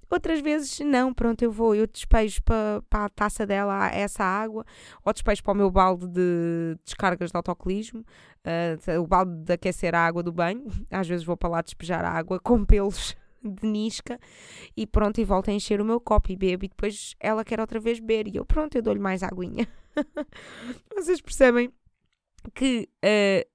[0.10, 4.66] Outras vezes, não, pronto, eu vou, eu despejo para, para a taça dela essa água,
[5.06, 9.96] ou despejo para o meu balde de descargas de autocolismo, uh, o balde de aquecer
[9.96, 10.66] a água do banho.
[10.92, 14.20] Às vezes vou para lá despejar a água com pelos de nisca
[14.76, 17.60] e pronto, e volto a encher o meu copo e bebo, e depois ela quer
[17.60, 19.68] outra vez beber, e eu pronto, eu dou-lhe mais aguinha.
[20.94, 21.72] Vocês percebem
[22.54, 23.50] que uh,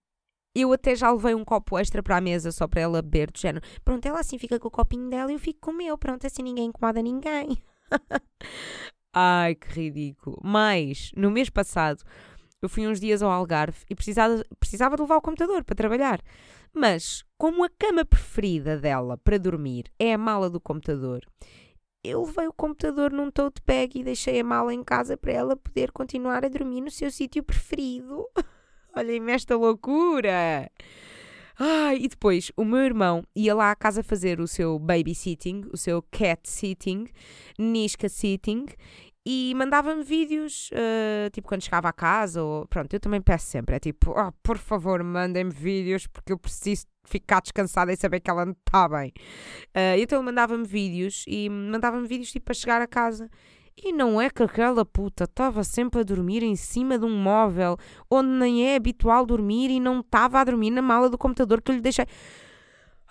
[0.61, 3.39] eu até já levei um copo extra para a mesa só para ela beber, do
[3.39, 3.65] género.
[3.85, 5.97] Pronto, ela assim fica com o copinho dela e eu fico com o meu.
[5.99, 7.63] Pronto, assim ninguém incomoda ninguém.
[9.13, 10.39] Ai, que ridículo.
[10.43, 12.03] Mas, no mês passado,
[12.61, 16.21] eu fui uns dias ao Algarve e precisava, precisava de levar o computador para trabalhar.
[16.73, 21.25] Mas, como a cama preferida dela para dormir é a mala do computador,
[22.05, 25.57] eu levei o computador num tote bag e deixei a mala em casa para ela
[25.57, 28.27] poder continuar a dormir no seu sítio preferido.
[28.97, 30.71] Olhem-me esta loucura!
[31.59, 35.77] Ai, e depois o meu irmão ia lá à casa fazer o seu babysitting, o
[35.77, 37.07] seu cat sitting,
[37.59, 38.65] nisca sitting,
[39.25, 43.77] e mandava-me vídeos, uh, tipo quando chegava a casa, ou pronto, eu também peço sempre,
[43.77, 48.31] é tipo, oh, por favor, mandem-me vídeos porque eu preciso ficar descansada e saber que
[48.31, 49.13] ela está bem.
[49.77, 53.31] Uh, então mandava-me vídeos e mandava-me vídeos tipo para chegar a casa
[53.77, 57.77] e não é que aquela puta estava sempre a dormir em cima de um móvel
[58.11, 61.71] onde nem é habitual dormir e não estava a dormir na mala do computador que
[61.71, 62.07] eu lhe deixei.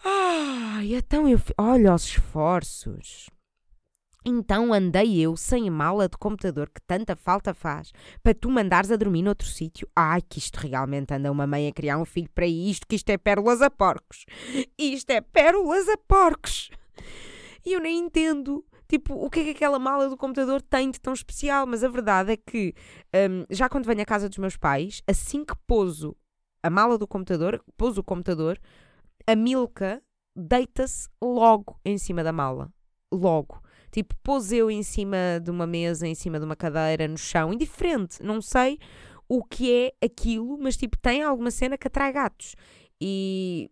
[0.03, 1.39] Ai, então eu.
[1.57, 3.29] Olha os esforços.
[4.27, 7.91] Então andei eu sem mala de computador que tanta falta faz
[8.23, 9.87] para tu mandares a dormir noutro sítio.
[9.95, 13.09] Ai, que isto realmente anda uma mãe a criar um filho para isto, que isto
[13.11, 14.25] é pérolas a porcos.
[14.77, 16.71] Isto é pérolas a porcos.
[17.63, 20.99] E eu nem entendo tipo, o que é que aquela mala do computador tem de
[20.99, 21.65] tão especial?
[21.65, 22.73] Mas a verdade é que,
[23.13, 26.15] um, já quando venho à casa dos meus pais, assim que pouso
[26.61, 28.59] a mala do computador, pouso o computador,
[29.27, 30.01] a Milka
[30.35, 32.71] deita-se logo em cima da mala.
[33.11, 33.61] Logo.
[33.91, 37.53] Tipo, pôs eu em cima de uma mesa, em cima de uma cadeira, no chão,
[37.53, 38.21] indiferente.
[38.21, 38.77] Não sei
[39.29, 42.55] o que é aquilo, mas tipo, tem alguma cena que atrai gatos.
[42.99, 43.69] E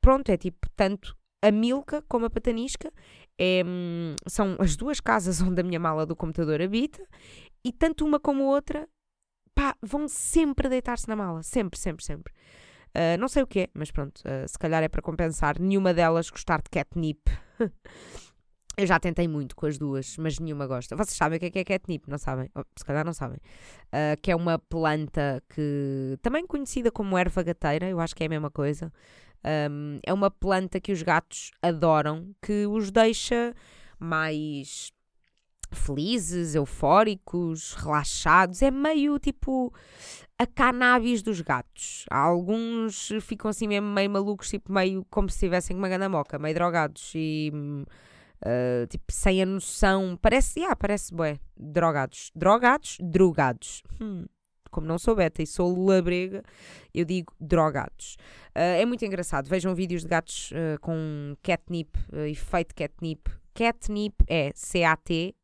[0.00, 2.92] pronto, é tipo, tanto a Milka como a Patanisca
[3.38, 3.62] é,
[4.26, 7.02] são as duas casas onde a minha mala do computador habita
[7.64, 8.88] e tanto uma como outra
[9.54, 11.42] pá, vão sempre deitar-se na mala.
[11.42, 12.32] Sempre, sempre, sempre.
[12.94, 15.92] Uh, não sei o que é, mas pronto, uh, se calhar é para compensar nenhuma
[15.92, 17.20] delas gostar de catnip.
[18.76, 20.96] Eu já tentei muito com as duas, mas nenhuma gosta.
[20.96, 22.50] Vocês sabem o que é, que é catnip, não sabem?
[22.56, 23.38] Oh, se calhar não sabem.
[23.86, 28.26] Uh, que é uma planta que também conhecida como erva gateira, eu acho que é
[28.26, 28.92] a mesma coisa.
[29.44, 33.54] Um, é uma planta que os gatos adoram, que os deixa
[33.98, 34.92] mais
[35.72, 38.62] felizes, eufóricos, relaxados.
[38.62, 39.72] É meio tipo
[40.38, 42.06] a cannabis dos gatos.
[42.10, 46.38] Alguns ficam assim mesmo meio malucos, tipo meio como se estivessem com uma gana moca,
[46.38, 50.18] meio drogados e uh, tipo sem a noção.
[50.20, 52.30] Parece, yeah, parece bué, drogados.
[52.34, 53.82] Drogados, drogados.
[54.00, 54.24] Hum
[54.74, 56.42] como não sou beta e sou labrega,
[56.92, 58.16] eu digo drogados.
[58.50, 59.48] Uh, é muito engraçado.
[59.48, 63.30] Vejam vídeos de gatos uh, com catnip, uh, efeito catnip.
[63.54, 65.38] Catnip é C-A-T-N-I-T.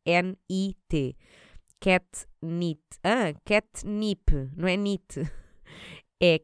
[1.79, 2.81] Catnip.
[3.01, 5.01] Ah, catnip, não é nit.
[6.23, 6.39] É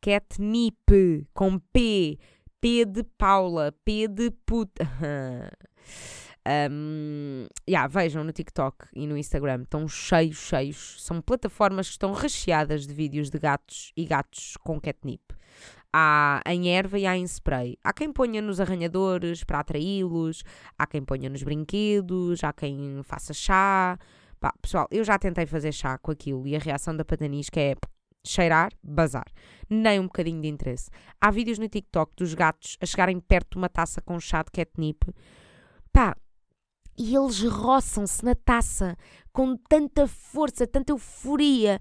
[0.00, 2.16] catnip, com P.
[2.60, 4.84] P de Paula, P de puta.
[6.46, 11.02] Um, yeah, vejam no TikTok e no Instagram, estão cheios, cheios.
[11.02, 15.22] São plataformas que estão recheadas de vídeos de gatos e gatos com catnip.
[15.92, 17.76] Há em erva e há em spray.
[17.82, 20.44] Há quem ponha nos arranhadores para atraí-los,
[20.78, 23.98] há quem ponha nos brinquedos, há quem faça chá.
[24.38, 27.74] Pá, pessoal, eu já tentei fazer chá com aquilo e a reação da patanisca é
[28.24, 29.26] cheirar, bazar.
[29.68, 30.90] Nem um bocadinho de interesse.
[31.20, 34.50] Há vídeos no TikTok dos gatos a chegarem perto de uma taça com chá de
[34.50, 35.12] catnip.
[35.92, 36.14] Pá,
[36.98, 38.96] e eles roçam-se na taça
[39.32, 41.78] com tanta força, tanta euforia,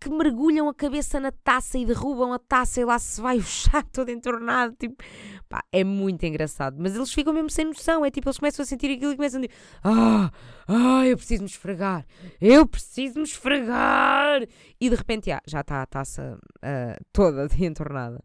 [0.00, 3.42] que mergulham a cabeça na taça e derrubam a taça e lá se vai o
[3.42, 4.74] chá todo entornado.
[4.78, 5.02] Tipo,
[5.48, 6.76] pá, é muito engraçado.
[6.78, 8.04] Mas eles ficam mesmo sem noção.
[8.04, 10.30] É tipo, eles começam a sentir aquilo e começam a dizer: Ah,
[10.66, 12.06] ah, eu preciso me esfregar,
[12.40, 14.42] eu preciso me esfregar.
[14.80, 18.22] E de repente, já está a taça uh, toda entornada.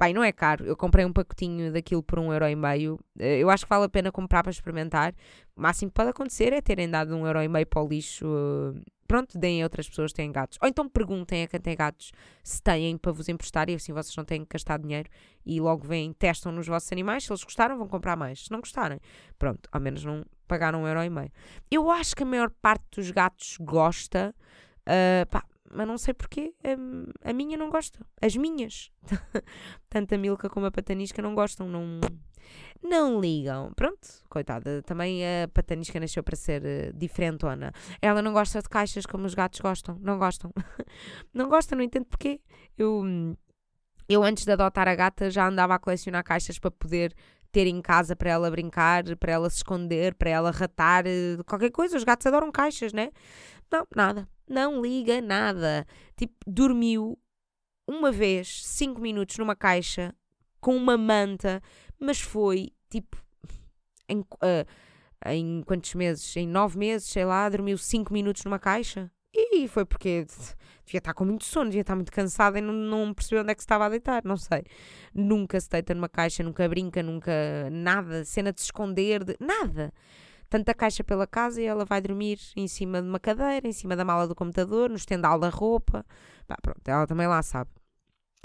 [0.00, 0.64] Bem, não é caro.
[0.64, 2.98] Eu comprei um pacotinho daquilo por um euro e meio.
[3.18, 5.12] Eh, eu acho que vale a pena comprar para experimentar.
[5.54, 8.24] O máximo que pode acontecer é terem dado um euro e meio para o lixo.
[8.24, 10.56] eh, Pronto, deem a outras pessoas que têm gatos.
[10.62, 12.12] Ou então perguntem a quem tem gatos
[12.44, 15.10] se têm para vos emprestar e assim vocês não têm que gastar dinheiro
[15.44, 17.24] e logo vêm, testam nos vossos animais.
[17.24, 18.44] Se eles gostaram, vão comprar mais.
[18.44, 19.00] Se não gostarem,
[19.36, 21.32] pronto, ao menos não pagaram um euro e meio.
[21.70, 24.32] Eu acho que a maior parte dos gatos gosta,
[24.86, 26.52] ah, pá, mas não sei porquê.
[26.64, 28.04] A, a minha não gosta.
[28.20, 28.90] As minhas.
[29.88, 32.00] Tanto a Milka como a Patanisca não gostam, não,
[32.82, 33.72] não ligam.
[33.74, 34.82] Pronto, coitada.
[34.82, 37.72] Também a Patanisca nasceu para ser uh, diferentona.
[38.02, 39.98] Ela não gosta de caixas como os gatos gostam.
[40.00, 40.52] Não gostam.
[41.32, 42.40] não gosta, não entendo porquê.
[42.76, 43.04] Eu,
[44.08, 47.14] eu antes de adotar a gata já andava a colecionar caixas para poder
[47.52, 51.70] ter em casa para ela brincar, para ela se esconder, para ela ratar, uh, qualquer
[51.70, 51.96] coisa.
[51.96, 53.10] Os gatos adoram caixas, né?
[53.70, 54.28] Não, nada.
[54.50, 55.86] Não liga nada.
[56.16, 57.16] Tipo, dormiu
[57.86, 60.12] uma vez, cinco minutos numa caixa
[60.60, 61.62] com uma manta,
[61.98, 63.16] mas foi tipo
[64.08, 66.36] em, ah, em quantos meses?
[66.36, 69.08] Em nove meses, sei lá, dormiu cinco minutos numa caixa.
[69.32, 70.26] E foi porque
[70.84, 73.54] devia estar com muito sono, devia estar muito cansada e não, não percebeu onde é
[73.54, 74.64] que se estava a deitar, não sei.
[75.14, 77.32] Nunca se deita numa caixa, nunca brinca, nunca
[77.70, 79.92] nada, cena de se esconder, de, nada.
[80.50, 83.94] Tanta caixa pela casa e ela vai dormir em cima de uma cadeira, em cima
[83.94, 86.04] da mala do computador, no estendal da roupa.
[86.46, 87.70] Pá, pronto, ela também lá sabe.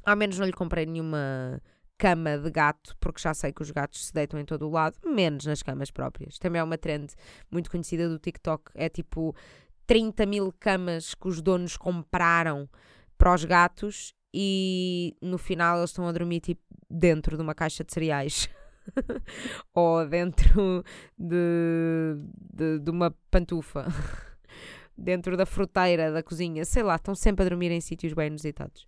[0.05, 1.59] Ao menos não lhe comprei nenhuma
[1.97, 4.97] cama de gato, porque já sei que os gatos se deitam em todo o lado,
[5.03, 6.37] menos nas camas próprias.
[6.37, 7.11] Também é uma trend
[7.49, 8.71] muito conhecida do TikTok.
[8.75, 9.35] É tipo
[9.87, 12.69] 30 mil camas que os donos compraram
[13.17, 17.83] para os gatos e no final eles estão a dormir tipo dentro de uma caixa
[17.83, 18.49] de cereais.
[19.73, 20.83] Ou dentro
[21.17, 22.15] de,
[22.53, 23.85] de, de uma pantufa.
[24.97, 26.63] dentro da fruteira da cozinha.
[26.65, 28.87] Sei lá, estão sempre a dormir em sítios bem inusitados.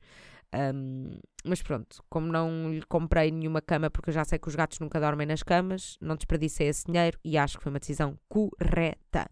[0.56, 4.56] Um, mas pronto, como não lhe comprei nenhuma cama, porque eu já sei que os
[4.56, 8.18] gatos nunca dormem nas camas, não desperdicei esse dinheiro e acho que foi uma decisão
[8.30, 9.30] correta.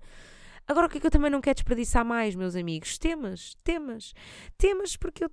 [0.67, 2.97] Agora, o que é que eu também não quero desperdiçar mais, meus amigos?
[2.97, 4.13] Temas, temas,
[4.57, 5.31] temas, porque eu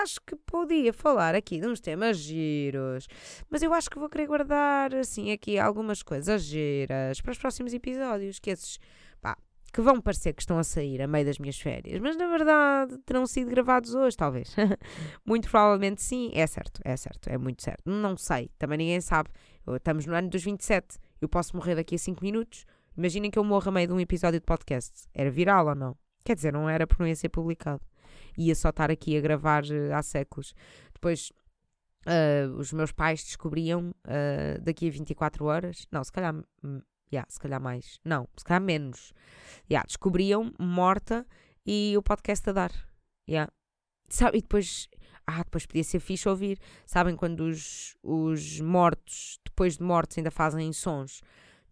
[0.00, 3.06] acho que podia falar aqui de uns temas giros,
[3.50, 7.72] mas eu acho que vou querer guardar, assim, aqui algumas coisas giras para os próximos
[7.72, 8.78] episódios, que esses,
[9.20, 9.36] pá,
[9.72, 12.98] que vão parecer que estão a sair a meio das minhas férias, mas na verdade
[13.04, 14.54] terão sido gravados hoje, talvez.
[15.24, 17.82] muito provavelmente sim, é certo, é certo, é muito certo.
[17.84, 19.30] Não sei, também ninguém sabe.
[19.66, 22.64] Estamos no ano dos 27, eu posso morrer daqui a 5 minutos.
[22.96, 25.06] Imaginem que eu morro a meio de um episódio de podcast.
[25.14, 25.96] Era viral ou não?
[26.24, 27.80] Quer dizer, não era porque não ia ser publicado.
[28.38, 30.54] Ia só estar aqui a gravar uh, há séculos.
[30.94, 31.32] Depois,
[32.06, 35.86] uh, os meus pais descobriam uh, daqui a 24 horas.
[35.90, 36.34] Não, se calhar.
[37.12, 37.98] Yeah, se calhar mais.
[38.04, 39.12] Não, se calhar menos.
[39.68, 41.26] Yeah, descobriam morta
[41.66, 42.72] e o podcast a dar.
[43.28, 43.50] Yeah.
[44.08, 44.88] Sabe, e depois.
[45.26, 46.58] Ah, depois podia ser fixe ouvir.
[46.86, 51.20] Sabem quando os, os mortos, depois de mortos, ainda fazem sons?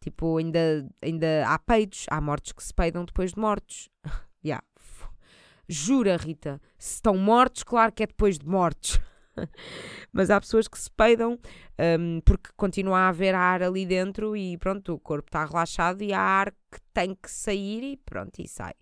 [0.00, 3.88] Tipo, ainda, ainda há peidos, há mortos que se peidam depois de mortos.
[4.44, 4.62] yeah.
[5.68, 9.00] Jura, Rita, se estão mortos, claro que é depois de mortos.
[10.12, 11.38] Mas há pessoas que se peidam
[11.98, 16.12] um, porque continua a haver ar ali dentro e pronto, o corpo está relaxado e
[16.12, 18.74] há ar que tem que sair e pronto, e sai.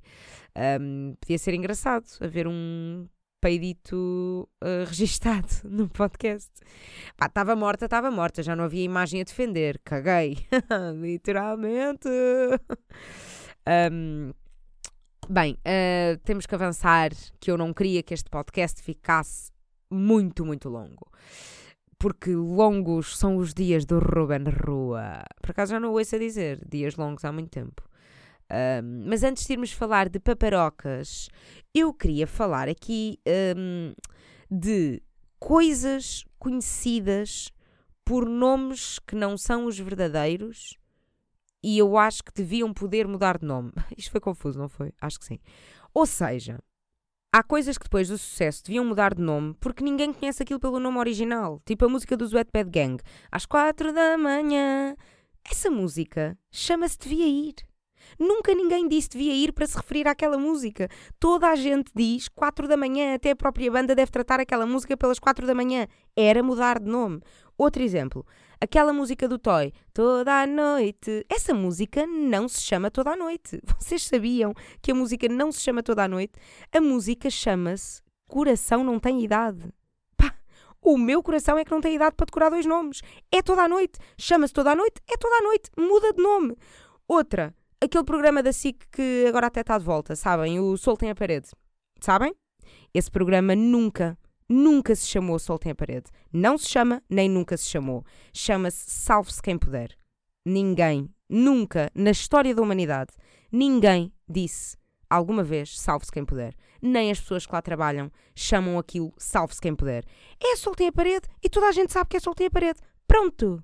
[0.80, 3.08] Um, podia ser engraçado haver um
[3.40, 6.50] peidito uh, registado no podcast.
[7.20, 10.46] Estava morta, estava morta, já não havia imagem a defender, caguei,
[11.00, 12.08] literalmente.
[13.92, 14.32] um,
[15.32, 17.10] bem, uh, temos que avançar,
[17.40, 19.50] que eu não queria que este podcast ficasse
[19.90, 21.10] muito, muito longo.
[21.98, 25.24] Porque longos são os dias do Ruben Rua.
[25.40, 27.82] Por acaso já não ouço a dizer, dias longos há muito tempo.
[28.50, 31.28] Um, mas antes de irmos falar de paparocas,
[31.74, 33.18] eu queria falar aqui
[33.56, 33.94] um,
[34.50, 35.02] de
[35.38, 37.50] coisas conhecidas
[38.04, 40.76] por nomes que não são os verdadeiros
[41.64, 43.72] e eu acho que deviam poder mudar de nome.
[43.96, 44.92] Isto foi confuso, não foi?
[45.00, 45.38] Acho que sim.
[45.94, 46.58] Ou seja,
[47.32, 50.78] há coisas que depois do sucesso deviam mudar de nome porque ninguém conhece aquilo pelo
[50.78, 51.62] nome original.
[51.64, 53.02] Tipo a música do Wetpad Gang.
[53.32, 54.94] Às quatro da manhã.
[55.50, 57.54] Essa música chama-se Devia Ir.
[58.18, 60.88] Nunca ninguém disse devia ir para se referir àquela música.
[61.18, 64.96] Toda a gente diz 4 da manhã, até a própria banda deve tratar aquela música
[64.96, 65.86] pelas 4 da manhã.
[66.14, 67.20] Era mudar de nome.
[67.56, 68.26] Outro exemplo,
[68.64, 71.24] aquela música do Toy, Toda a Noite.
[71.28, 73.60] Essa música não se chama Toda a Noite.
[73.78, 76.32] Vocês sabiam que a música não se chama Toda a Noite?
[76.72, 79.70] A música chama-se Coração Não Tem Idade.
[80.16, 80.34] Pá,
[80.80, 83.02] o meu coração é que não tem idade para decorar dois nomes.
[83.30, 83.98] É Toda a Noite.
[84.16, 85.70] Chama-se Toda a Noite, é Toda a Noite.
[85.78, 86.56] Muda de nome.
[87.06, 90.58] Outra, aquele programa da SIC que agora até está de volta, sabem?
[90.58, 91.50] O Sol tem a parede.
[92.00, 92.34] Sabem?
[92.94, 94.16] Esse programa nunca,
[94.48, 96.10] nunca se chamou Soltem a Parede.
[96.32, 98.04] Não se chama, nem nunca se chamou.
[98.32, 99.96] Chama-se Salve-se Quem Puder.
[100.44, 103.12] Ninguém, nunca, na história da humanidade,
[103.50, 104.76] ninguém disse
[105.08, 106.54] alguma vez Salve-se Quem Puder.
[106.82, 110.04] Nem as pessoas que lá trabalham chamam aquilo Salve-se Quem Puder.
[110.42, 112.80] É Soltem a Parede e toda a gente sabe que é Soltem a Parede.
[113.06, 113.62] Pronto!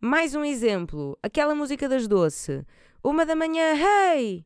[0.00, 1.18] Mais um exemplo.
[1.22, 2.64] Aquela música das Doce.
[3.02, 4.44] Uma da manhã, hey!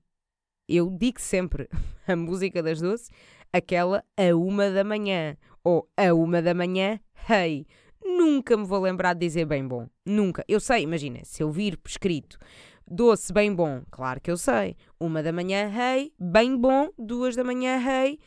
[0.69, 1.69] Eu digo sempre
[2.07, 3.11] a música das Doce,
[3.53, 5.37] aquela a uma da manhã.
[5.65, 6.99] Ou a uma da manhã,
[7.29, 7.67] hey!
[8.05, 9.87] Nunca me vou lembrar de dizer bem bom.
[10.05, 10.45] Nunca.
[10.49, 12.39] Eu sei, imagina, se eu vir escrito
[12.87, 14.77] doce bem bom, claro que eu sei.
[15.01, 16.91] Uma da manhã, hey, bem bom.
[16.99, 18.19] Duas da manhã, hey.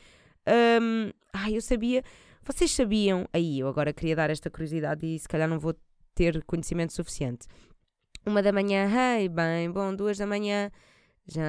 [0.81, 2.03] Um, ai, eu sabia.
[2.43, 3.27] Vocês sabiam?
[3.33, 5.75] Aí, eu agora queria dar esta curiosidade e se calhar não vou
[6.13, 7.47] ter conhecimento suficiente.
[8.25, 10.71] Uma da manhã, hey, bem bom, duas da manhã,
[11.27, 11.41] já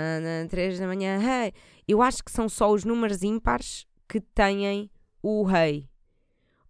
[0.50, 1.52] três da manhã, hey.
[1.88, 4.90] Eu acho que são só os números ímpares que têm
[5.26, 5.88] o rei.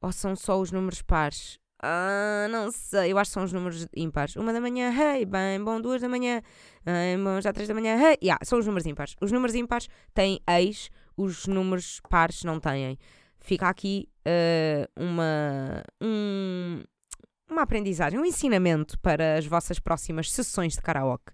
[0.01, 1.59] Ou são só os números pares?
[1.83, 3.12] Ah, não sei.
[3.12, 4.35] Eu acho que são os números ímpares.
[4.37, 6.40] Uma da manhã, hey, bem bom, duas da manhã,
[6.83, 8.16] bem bom, já três da manhã, hey.
[8.23, 9.14] Yeah, são os números ímpares.
[9.21, 10.88] Os números ímpares têm ex,
[11.19, 12.99] os números pares não têm.
[13.40, 16.83] Fica aqui uh, uma, um,
[17.51, 21.31] uma aprendizagem, um ensinamento para as vossas próximas sessões de karaoke.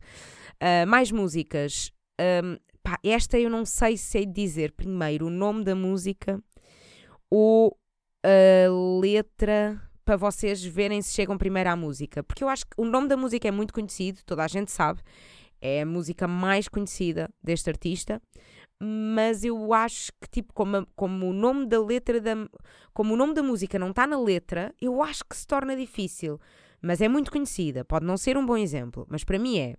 [0.61, 1.93] Uh, mais músicas.
[2.21, 6.43] Um, pá, esta eu não sei se sei dizer primeiro o nome da música
[7.35, 7.75] ou
[8.23, 12.23] a letra para vocês verem se chegam primeiro à música.
[12.23, 15.01] Porque eu acho que o nome da música é muito conhecido, toda a gente sabe.
[15.61, 18.21] É a música mais conhecida deste artista
[18.85, 22.33] mas eu acho que, tipo, como, como o nome da letra da.
[22.93, 26.41] Como o nome da música não está na letra, eu acho que se torna difícil.
[26.83, 29.77] Mas é muito conhecida, pode não ser um bom exemplo, mas para mim é.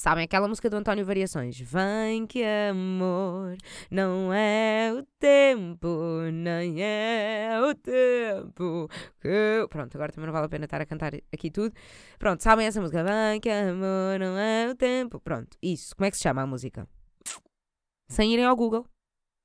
[0.00, 1.60] Sabem aquela música do António Variações?
[1.60, 3.54] Vem que amor
[3.90, 8.88] não é o tempo, nem é o tempo
[9.20, 9.66] que.
[9.68, 11.74] Pronto, agora também não vale a pena estar a cantar aqui tudo.
[12.18, 13.04] Pronto, sabem essa música?
[13.04, 15.20] Vem que amor não é o tempo.
[15.20, 15.94] Pronto, isso.
[15.94, 16.88] Como é que se chama a música?
[18.08, 18.86] sem irem ao Google.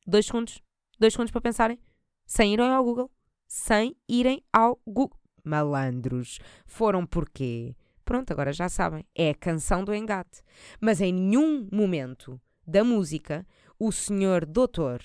[0.07, 0.61] Dois segundos.
[0.97, 1.77] Dois segundos para pensarem.
[2.25, 3.11] Sem irem ao Google.
[3.45, 5.19] Sem irem ao Google.
[5.43, 6.39] Malandros.
[6.65, 7.75] Foram porquê?
[8.05, 9.03] Pronto, agora já sabem.
[9.13, 10.41] É a canção do engate.
[10.79, 13.45] Mas em nenhum momento da música,
[13.77, 15.01] o senhor doutor,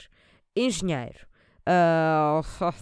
[0.55, 1.27] engenheiro,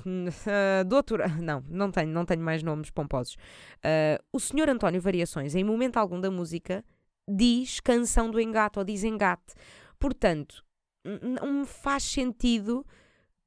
[0.09, 3.35] Uh, não, não tenho, não tenho mais nomes pomposos.
[3.79, 6.85] Uh, o senhor António Variações, em momento algum da música,
[7.29, 9.55] diz canção do engate ou diz engate.
[9.99, 10.65] Portanto,
[11.05, 12.87] não me faz sentido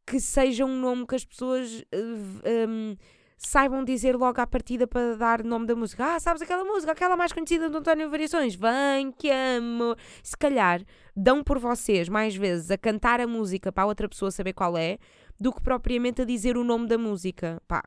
[0.05, 2.95] que seja um nome que as pessoas um,
[3.41, 6.15] saibam dizer logo à partida para dar nome da música.
[6.15, 8.55] Ah, sabes aquela música, aquela mais conhecida do António Variações?
[8.55, 9.95] Vem que amo.
[10.23, 10.81] Se calhar
[11.15, 14.77] dão por vocês mais vezes a cantar a música para a outra pessoa saber qual
[14.77, 14.97] é
[15.39, 17.61] do que propriamente a dizer o nome da música.
[17.67, 17.83] Pá,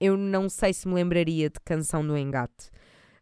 [0.00, 2.70] eu não sei se me lembraria de Canção do Engate.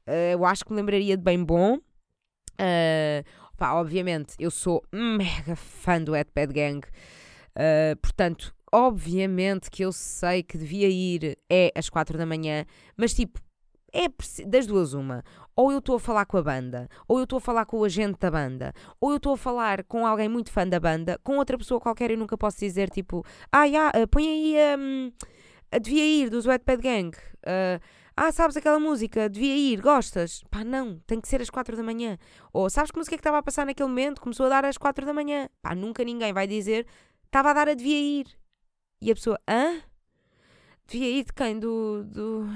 [0.07, 1.77] Uh, eu acho que me lembraria de Bem Bom.
[1.77, 3.25] Uh,
[3.57, 9.93] Pá, obviamente, eu sou mega fã do Wet Bad Gang, uh, portanto, obviamente que eu
[9.93, 12.65] sei que devia ir é às quatro da manhã,
[12.97, 13.41] mas tipo,
[13.93, 14.07] é
[14.47, 15.23] das duas uma.
[15.57, 17.85] Ou eu estou a falar com a banda, ou eu estou a falar com o
[17.85, 21.37] agente da banda, ou eu estou a falar com alguém muito fã da banda, com
[21.39, 25.13] outra pessoa qualquer eu nunca posso dizer tipo, ah, já, uh, põe aí um,
[25.73, 27.17] a devia ir dos Wet Bad Gang.
[27.17, 27.81] Uh,
[28.17, 29.29] ah, sabes aquela música?
[29.29, 30.43] Devia ir, gostas?
[30.51, 32.19] Pá, não, tem que ser às quatro da manhã.
[32.53, 34.21] Ou sabes que música é que estava a passar naquele momento?
[34.21, 35.49] Começou a dar às quatro da manhã.
[35.63, 36.87] Pá, nunca ninguém vai dizer
[37.31, 38.40] estava a dar a devia ir.
[39.01, 39.81] E a pessoa, hã?
[40.87, 41.59] Devia ir de quem?
[41.59, 42.05] Do.
[42.05, 42.49] do.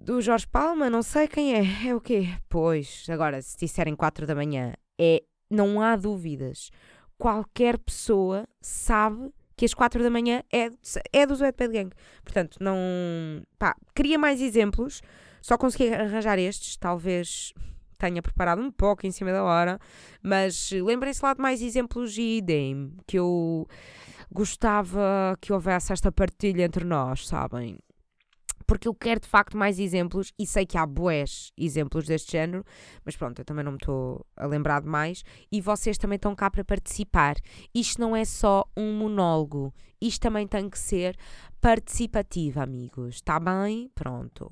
[0.00, 0.88] do Jorge Palma?
[0.88, 1.88] Não sei quem é.
[1.88, 2.28] É o quê?
[2.48, 5.22] Pois, agora, se disserem quatro da manhã, é.
[5.50, 6.70] não há dúvidas.
[7.18, 10.70] Qualquer pessoa sabe que às 4 da manhã é,
[11.12, 11.94] é do Wet Bad Gang.
[12.24, 12.78] Portanto, não.
[13.58, 15.02] pá, queria mais exemplos,
[15.42, 17.52] só consegui arranjar estes, talvez
[17.98, 19.78] tenha preparado um pouco em cima da hora,
[20.22, 23.68] mas lembrem-se lá de mais exemplos e deem que eu
[24.32, 27.78] gostava que houvesse esta partilha entre nós, sabem?
[28.70, 32.64] porque eu quero de facto mais exemplos e sei que há boés exemplos deste género,
[33.04, 36.36] mas pronto, eu também não me estou a lembrar de mais e vocês também estão
[36.36, 37.34] cá para participar.
[37.74, 41.16] Isto não é só um monólogo, isto também tem que ser
[41.60, 43.16] participativo, amigos.
[43.16, 43.90] Está bem?
[43.92, 44.48] Pronto.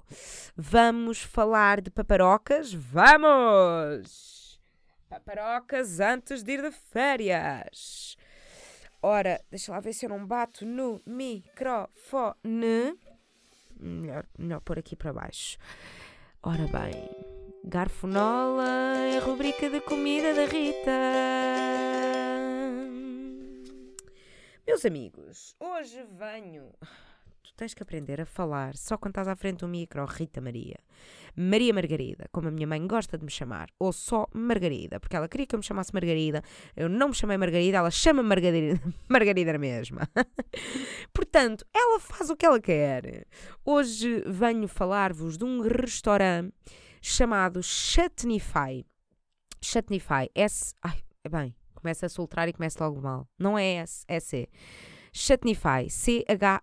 [0.56, 2.72] Vamos falar de paparocas?
[2.74, 4.60] Vamos!
[5.08, 8.16] Paparocas antes de ir de férias.
[9.02, 12.98] Ora, deixa lá ver se eu não bato no microfone.
[13.78, 15.56] Melhor, melhor pôr aqui para baixo.
[16.42, 17.08] Ora bem,
[17.64, 20.90] Garfonola é a rubrica de comida da Rita.
[24.66, 26.72] Meus amigos, hoje venho.
[27.58, 30.78] Tens que aprender a falar só quando estás à frente do micro, Rita Maria.
[31.34, 35.28] Maria Margarida, como a minha mãe gosta de me chamar, ou só Margarida, porque ela
[35.28, 36.40] queria que eu me chamasse Margarida.
[36.76, 38.80] Eu não me chamei Margarida, ela chama Margarida,
[39.10, 40.08] Margarida mesma.
[41.12, 43.26] Portanto, ela faz o que ela quer.
[43.64, 46.54] Hoje venho falar-vos de um restaurante
[47.02, 48.86] chamado Chutneyfy.
[49.60, 50.76] Chutneyfy, S.
[50.80, 53.28] Ai, bem, começa a soltar e começa logo mal.
[53.36, 54.48] Não é S, é C.
[55.18, 56.58] Chutneyfy, C-H-U-T-N-I-F-Y.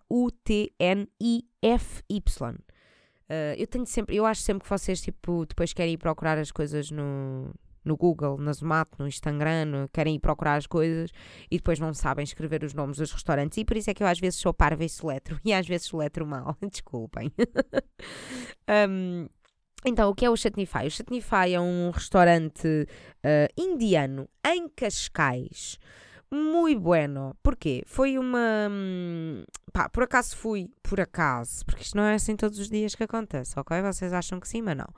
[3.28, 6.52] Uh, eu tenho sempre, eu acho sempre que vocês tipo, depois querem ir procurar as
[6.52, 7.52] coisas no,
[7.84, 11.10] no Google, na Zomato, no Instagram, querem ir procurar as coisas
[11.50, 13.58] e depois não sabem escrever os nomes dos restaurantes.
[13.58, 15.86] E por isso é que eu às vezes sou parva e soletro e às vezes
[15.86, 16.56] soletro mal.
[16.70, 17.32] Desculpem.
[18.88, 19.28] um,
[19.84, 20.86] então, o que é o Chutneyfy?
[20.86, 25.78] O Chutneyfy é um restaurante uh, indiano em Cascais.
[26.30, 27.36] Muito bueno.
[27.42, 27.82] Porquê?
[27.86, 28.68] Foi uma.
[28.70, 30.68] Hum, pá, por acaso fui.
[30.82, 31.64] Por acaso.
[31.64, 33.80] Porque isto não é assim todos os dias que acontece, ok?
[33.82, 34.88] Vocês acham que sim, mas não.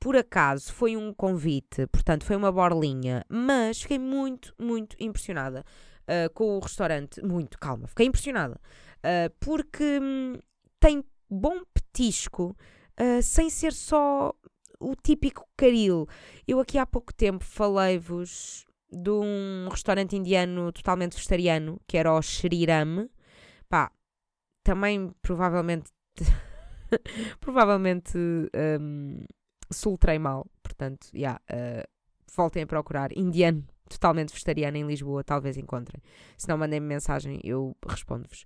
[0.00, 5.64] Por acaso foi um convite, portanto foi uma borlinha, mas fiquei muito, muito impressionada
[6.04, 7.20] uh, com o restaurante.
[7.20, 8.60] Muito, calma, fiquei impressionada.
[8.98, 10.34] Uh, porque hum,
[10.78, 12.56] tem bom petisco
[13.00, 14.32] uh, sem ser só
[14.78, 16.06] o típico caril.
[16.46, 22.22] Eu aqui há pouco tempo falei-vos de um restaurante indiano totalmente vegetariano, que era o
[22.22, 23.08] Shriram.
[23.68, 23.92] Pá,
[24.62, 25.90] também provavelmente
[27.40, 28.16] provavelmente
[28.80, 29.24] um,
[30.20, 31.86] mal, portanto, yeah, uh,
[32.34, 36.02] voltem a procurar indiano totalmente vegetariano em Lisboa, talvez encontrem.
[36.36, 38.44] Se não, mandem-me mensagem, eu respondo-vos.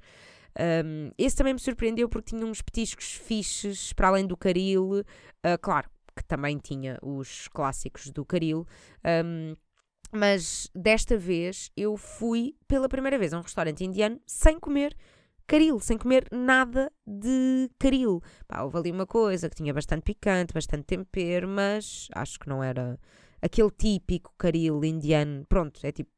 [0.84, 5.58] Um, esse também me surpreendeu porque tinha uns petiscos fixes para além do caril, uh,
[5.60, 8.66] claro que também tinha os clássicos do caril.
[9.24, 9.56] Um,
[10.12, 14.94] mas desta vez eu fui pela primeira vez a um restaurante indiano sem comer
[15.46, 18.22] caril, sem comer nada de caril.
[18.46, 22.62] Pá, houve ali uma coisa que tinha bastante picante, bastante tempero, mas acho que não
[22.62, 22.98] era
[23.40, 25.44] aquele típico caril indiano.
[25.48, 26.10] Pronto, é tipo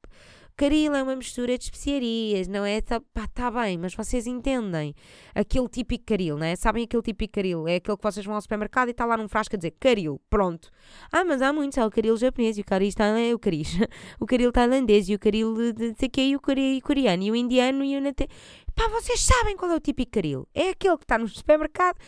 [0.56, 2.80] Caril é uma mistura de especiarias, não é?
[2.80, 4.94] Tá, pá, tá bem, mas vocês entendem.
[5.34, 6.54] Aquele típico caril, não é?
[6.54, 7.66] Sabem aquele típico caril?
[7.66, 10.20] É aquele que vocês vão ao supermercado e está lá num frasco a dizer caril,
[10.30, 10.70] pronto.
[11.10, 12.92] Ah, mas há muitos, há o caril japonês e o caril,
[13.34, 13.64] o caril,
[14.20, 17.36] o caril tailandês e o caril de sei que e o caril coreano e o
[17.36, 18.28] indiano e o nate...
[18.76, 20.48] Pá, vocês sabem qual é o típico caril?
[20.54, 21.98] É aquele que está no supermercado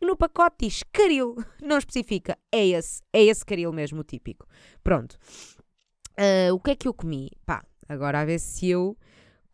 [0.00, 2.36] no pacote diz caril, não especifica.
[2.52, 4.46] É esse, é esse caril mesmo, o típico.
[4.82, 5.16] Pronto.
[6.18, 7.30] Uh, o que é que eu comi?
[7.44, 8.96] Pá, Agora a ver se eu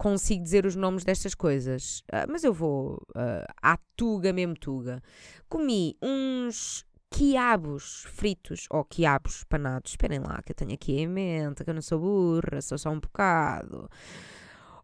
[0.00, 2.00] consigo dizer os nomes destas coisas.
[2.00, 5.02] Uh, mas eu vou uh, à tuga mesmo tuga.
[5.48, 9.92] Comi uns quiabos fritos ou quiabos panados.
[9.92, 12.90] Esperem lá que eu tenho aqui em mente, que eu não sou burra, sou só
[12.90, 13.90] um bocado.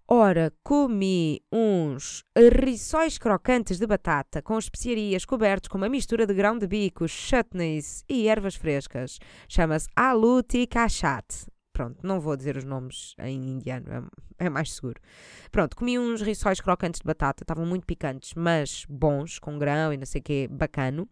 [0.08, 6.56] Ora, comi uns rissóis crocantes de batata com especiarias cobertos com uma mistura de grão
[6.56, 9.18] de bico, chutneys e ervas frescas.
[9.48, 11.48] Chama-se aluti kachat.
[11.76, 14.08] Pronto, não vou dizer os nomes em indiano,
[14.38, 14.98] é, é mais seguro.
[15.52, 19.98] Pronto, comi uns rissóis crocantes de batata, estavam muito picantes, mas bons, com grão e
[19.98, 21.06] não sei o quê, bacano.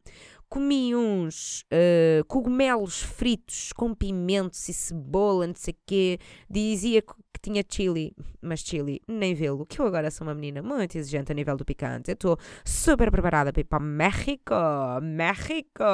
[0.48, 6.18] Comi uns uh, cogumelos fritos com pimentos e cebola, não sei o quê.
[6.48, 7.12] Dizia que
[7.42, 11.34] tinha chili, mas chili, nem vê-lo, que eu agora sou uma menina muito exigente a
[11.34, 12.10] nível do picante.
[12.10, 14.54] Eu estou super preparada para ir para México.
[15.02, 15.84] México!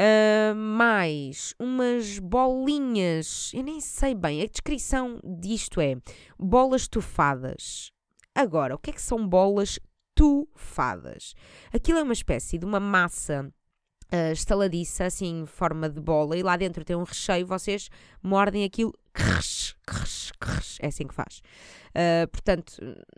[0.00, 5.94] Uh, mais umas bolinhas, eu nem sei bem, a descrição disto é
[6.38, 7.92] bolas tufadas.
[8.34, 9.78] Agora, o que é que são bolas
[10.14, 11.34] tufadas?
[11.70, 13.52] Aquilo é uma espécie de uma massa
[14.10, 17.90] uh, estaladiça, assim, em forma de bola, e lá dentro tem um recheio, vocês
[18.22, 18.94] mordem aquilo,
[20.80, 21.42] é assim que faz.
[21.90, 22.72] Uh, portanto,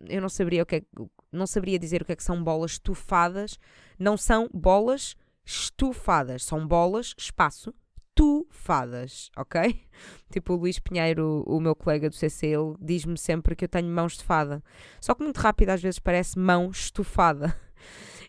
[0.08, 0.82] eu não saberia o que é,
[1.30, 3.56] não saberia dizer o que é que são bolas tufadas,
[4.00, 5.14] não são bolas
[5.44, 6.44] estufadas.
[6.44, 7.74] São bolas, espaço,
[8.14, 9.80] tufadas, ok?
[10.30, 13.88] Tipo o Luís Pinheiro, o meu colega do CC, ele diz-me sempre que eu tenho
[13.88, 14.62] mãos de fada.
[15.00, 17.56] Só que muito rápido às vezes parece mão estufada.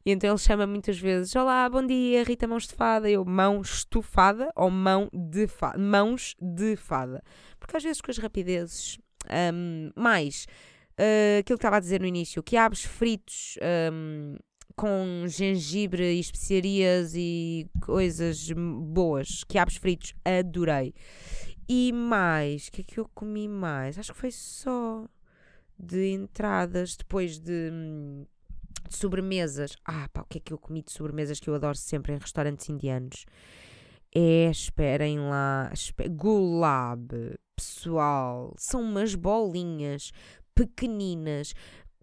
[0.05, 3.09] E então ele chama muitas vezes: Olá, bom dia, Rita Mãos de Fada.
[3.09, 5.78] Eu, mão estufada ou mão de fada?
[5.78, 7.24] Mãos de fada.
[7.57, 8.99] Porque às vezes com as rapidezes,
[9.53, 10.45] um, mais
[10.99, 13.57] uh, aquilo que estava a dizer no início, que abres fritos.
[13.93, 14.36] Um,
[14.76, 20.93] com gengibre e especiarias e coisas boas, quiabos fritos, adorei.
[21.67, 23.97] E mais, o que é que eu comi mais?
[23.97, 25.07] Acho que foi só
[25.78, 27.71] de entradas, depois de,
[28.89, 29.76] de sobremesas.
[29.86, 32.17] Ah, pá, o que é que eu comi de sobremesas que eu adoro sempre em
[32.17, 33.26] restaurantes indianos?
[34.15, 37.07] É, esperem lá, esper, gulab,
[37.55, 40.11] pessoal, são umas bolinhas
[40.53, 41.53] pequeninas,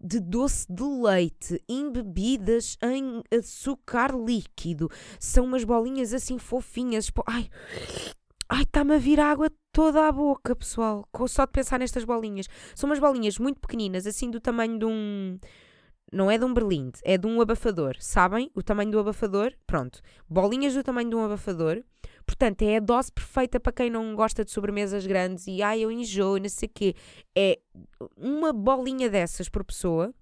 [0.03, 4.89] de doce de leite, embebidas em açúcar líquido.
[5.19, 7.11] São umas bolinhas assim fofinhas.
[7.27, 7.49] Ai,
[8.49, 11.07] ai, está-me a vir água toda a boca, pessoal.
[11.27, 12.47] Só de pensar nestas bolinhas.
[12.75, 15.37] São umas bolinhas muito pequeninas, assim do tamanho de um.
[16.11, 17.95] Não é de um berlinde, é de um abafador.
[17.99, 18.51] Sabem?
[18.53, 19.53] O tamanho do abafador?
[19.65, 20.01] Pronto.
[20.27, 21.83] Bolinhas do tamanho de um abafador.
[22.25, 25.91] Portanto, é a dose perfeita para quem não gosta de sobremesas grandes e ai, eu
[25.91, 26.95] enjoo, não sei o quê.
[27.35, 27.59] É
[28.17, 30.13] uma bolinha dessas por pessoa.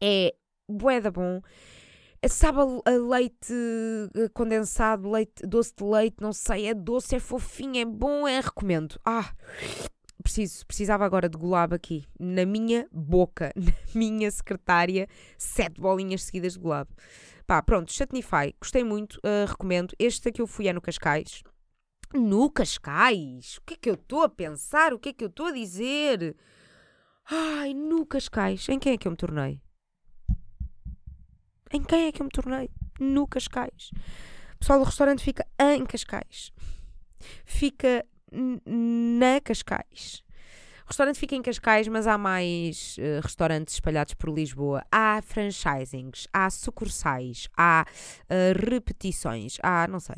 [0.00, 0.34] É
[0.68, 1.40] bué da bom.
[2.28, 3.52] Sabe a leite
[4.14, 8.38] eh, condensado, leite, doce de leite, não sei, é doce, é fofinho, é bom, é
[8.38, 9.00] recomendo.
[9.04, 9.32] Ah,
[10.22, 16.54] preciso, precisava agora de golab aqui, na minha boca, na minha secretária, sete bolinhas seguidas
[16.54, 16.88] de golab.
[17.46, 19.94] Pá, pronto, Chutneyfy, gostei muito, uh, recomendo.
[19.98, 21.42] Este que eu fui é no Cascais.
[22.14, 23.58] No Cascais?
[23.58, 24.92] O que é que eu estou a pensar?
[24.94, 26.36] O que é que eu estou a dizer?
[27.30, 28.68] Ai, no Cascais.
[28.68, 29.60] Em quem é que eu me tornei?
[31.72, 32.70] Em quem é que eu me tornei?
[33.00, 33.90] No Cascais.
[34.58, 36.52] Pessoal, o restaurante fica em Cascais.
[37.44, 40.22] Fica na Cascais.
[40.84, 44.84] O restaurante fica em Cascais, mas há mais uh, restaurantes espalhados por Lisboa.
[44.90, 50.16] Há franchisings, há sucursais, há uh, repetições, há, não sei.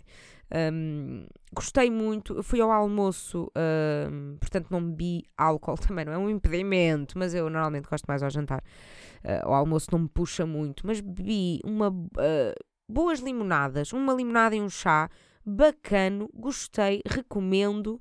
[0.72, 3.50] Um, gostei muito, fui ao almoço,
[4.10, 8.22] um, portanto não bebi álcool também, não é um impedimento, mas eu normalmente gosto mais
[8.22, 8.62] ao jantar.
[9.24, 11.92] Uh, o almoço não me puxa muito, mas bebi uma,
[12.88, 15.08] boas limonadas, uma limonada e um chá,
[15.44, 18.00] bacano, gostei, recomendo.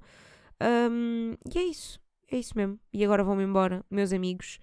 [0.62, 2.00] Um, e é isso.
[2.32, 2.80] É isso mesmo.
[2.92, 4.60] E agora vou-me embora, meus amigos.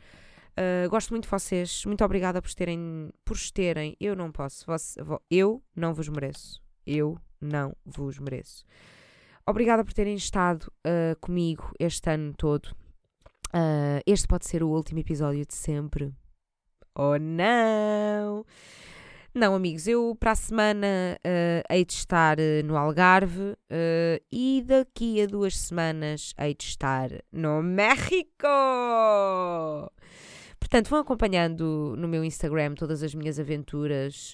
[0.53, 1.85] Uh, gosto muito de vocês.
[1.85, 3.11] Muito obrigada por terem.
[3.25, 3.97] Por terem.
[4.01, 4.67] Eu não posso.
[5.31, 6.61] eu não vos mereço.
[6.87, 8.65] Eu não vos mereço.
[9.47, 12.67] Obrigada por terem estado uh, comigo este ano todo.
[13.55, 16.13] Uh, este pode ser o último episódio de sempre.
[16.95, 18.45] Oh não!
[19.33, 24.61] Não, amigos, eu para a semana uh, hei de estar uh, no Algarve uh, e
[24.67, 28.49] daqui a duas semanas hei de estar no México!
[30.59, 34.33] Portanto, vão acompanhando no meu Instagram todas as minhas aventuras.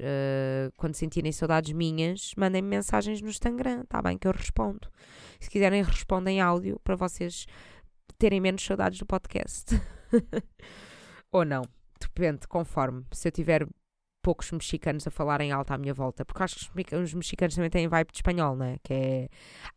[0.77, 4.19] quando sentirem saudades minhas, mandem-me mensagens no Instagram, tá bem?
[4.19, 4.89] Que eu respondo.
[5.39, 7.47] Se quiserem, respondem áudio para vocês
[8.19, 9.81] terem menos saudades do podcast.
[11.31, 11.63] Ou não.
[12.01, 13.05] Depende, conforme.
[13.13, 13.67] Se eu tiver
[14.27, 17.87] poucos mexicanos a falarem alto à minha volta, porque acho que os mexicanos também têm
[17.87, 18.75] vibe de espanhol, né?
[18.83, 19.29] Que é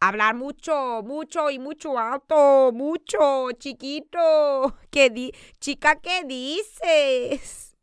[0.01, 4.17] hablar mucho, mucho e muito alto, mucho, chiquito,
[4.89, 5.31] que di
[5.61, 7.75] chica, que dices?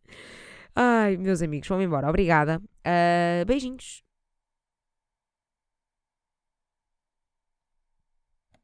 [0.74, 2.08] Ai, meus amigos, vamos embora.
[2.08, 2.60] Obrigada.
[2.84, 4.05] Uh, beijinhos.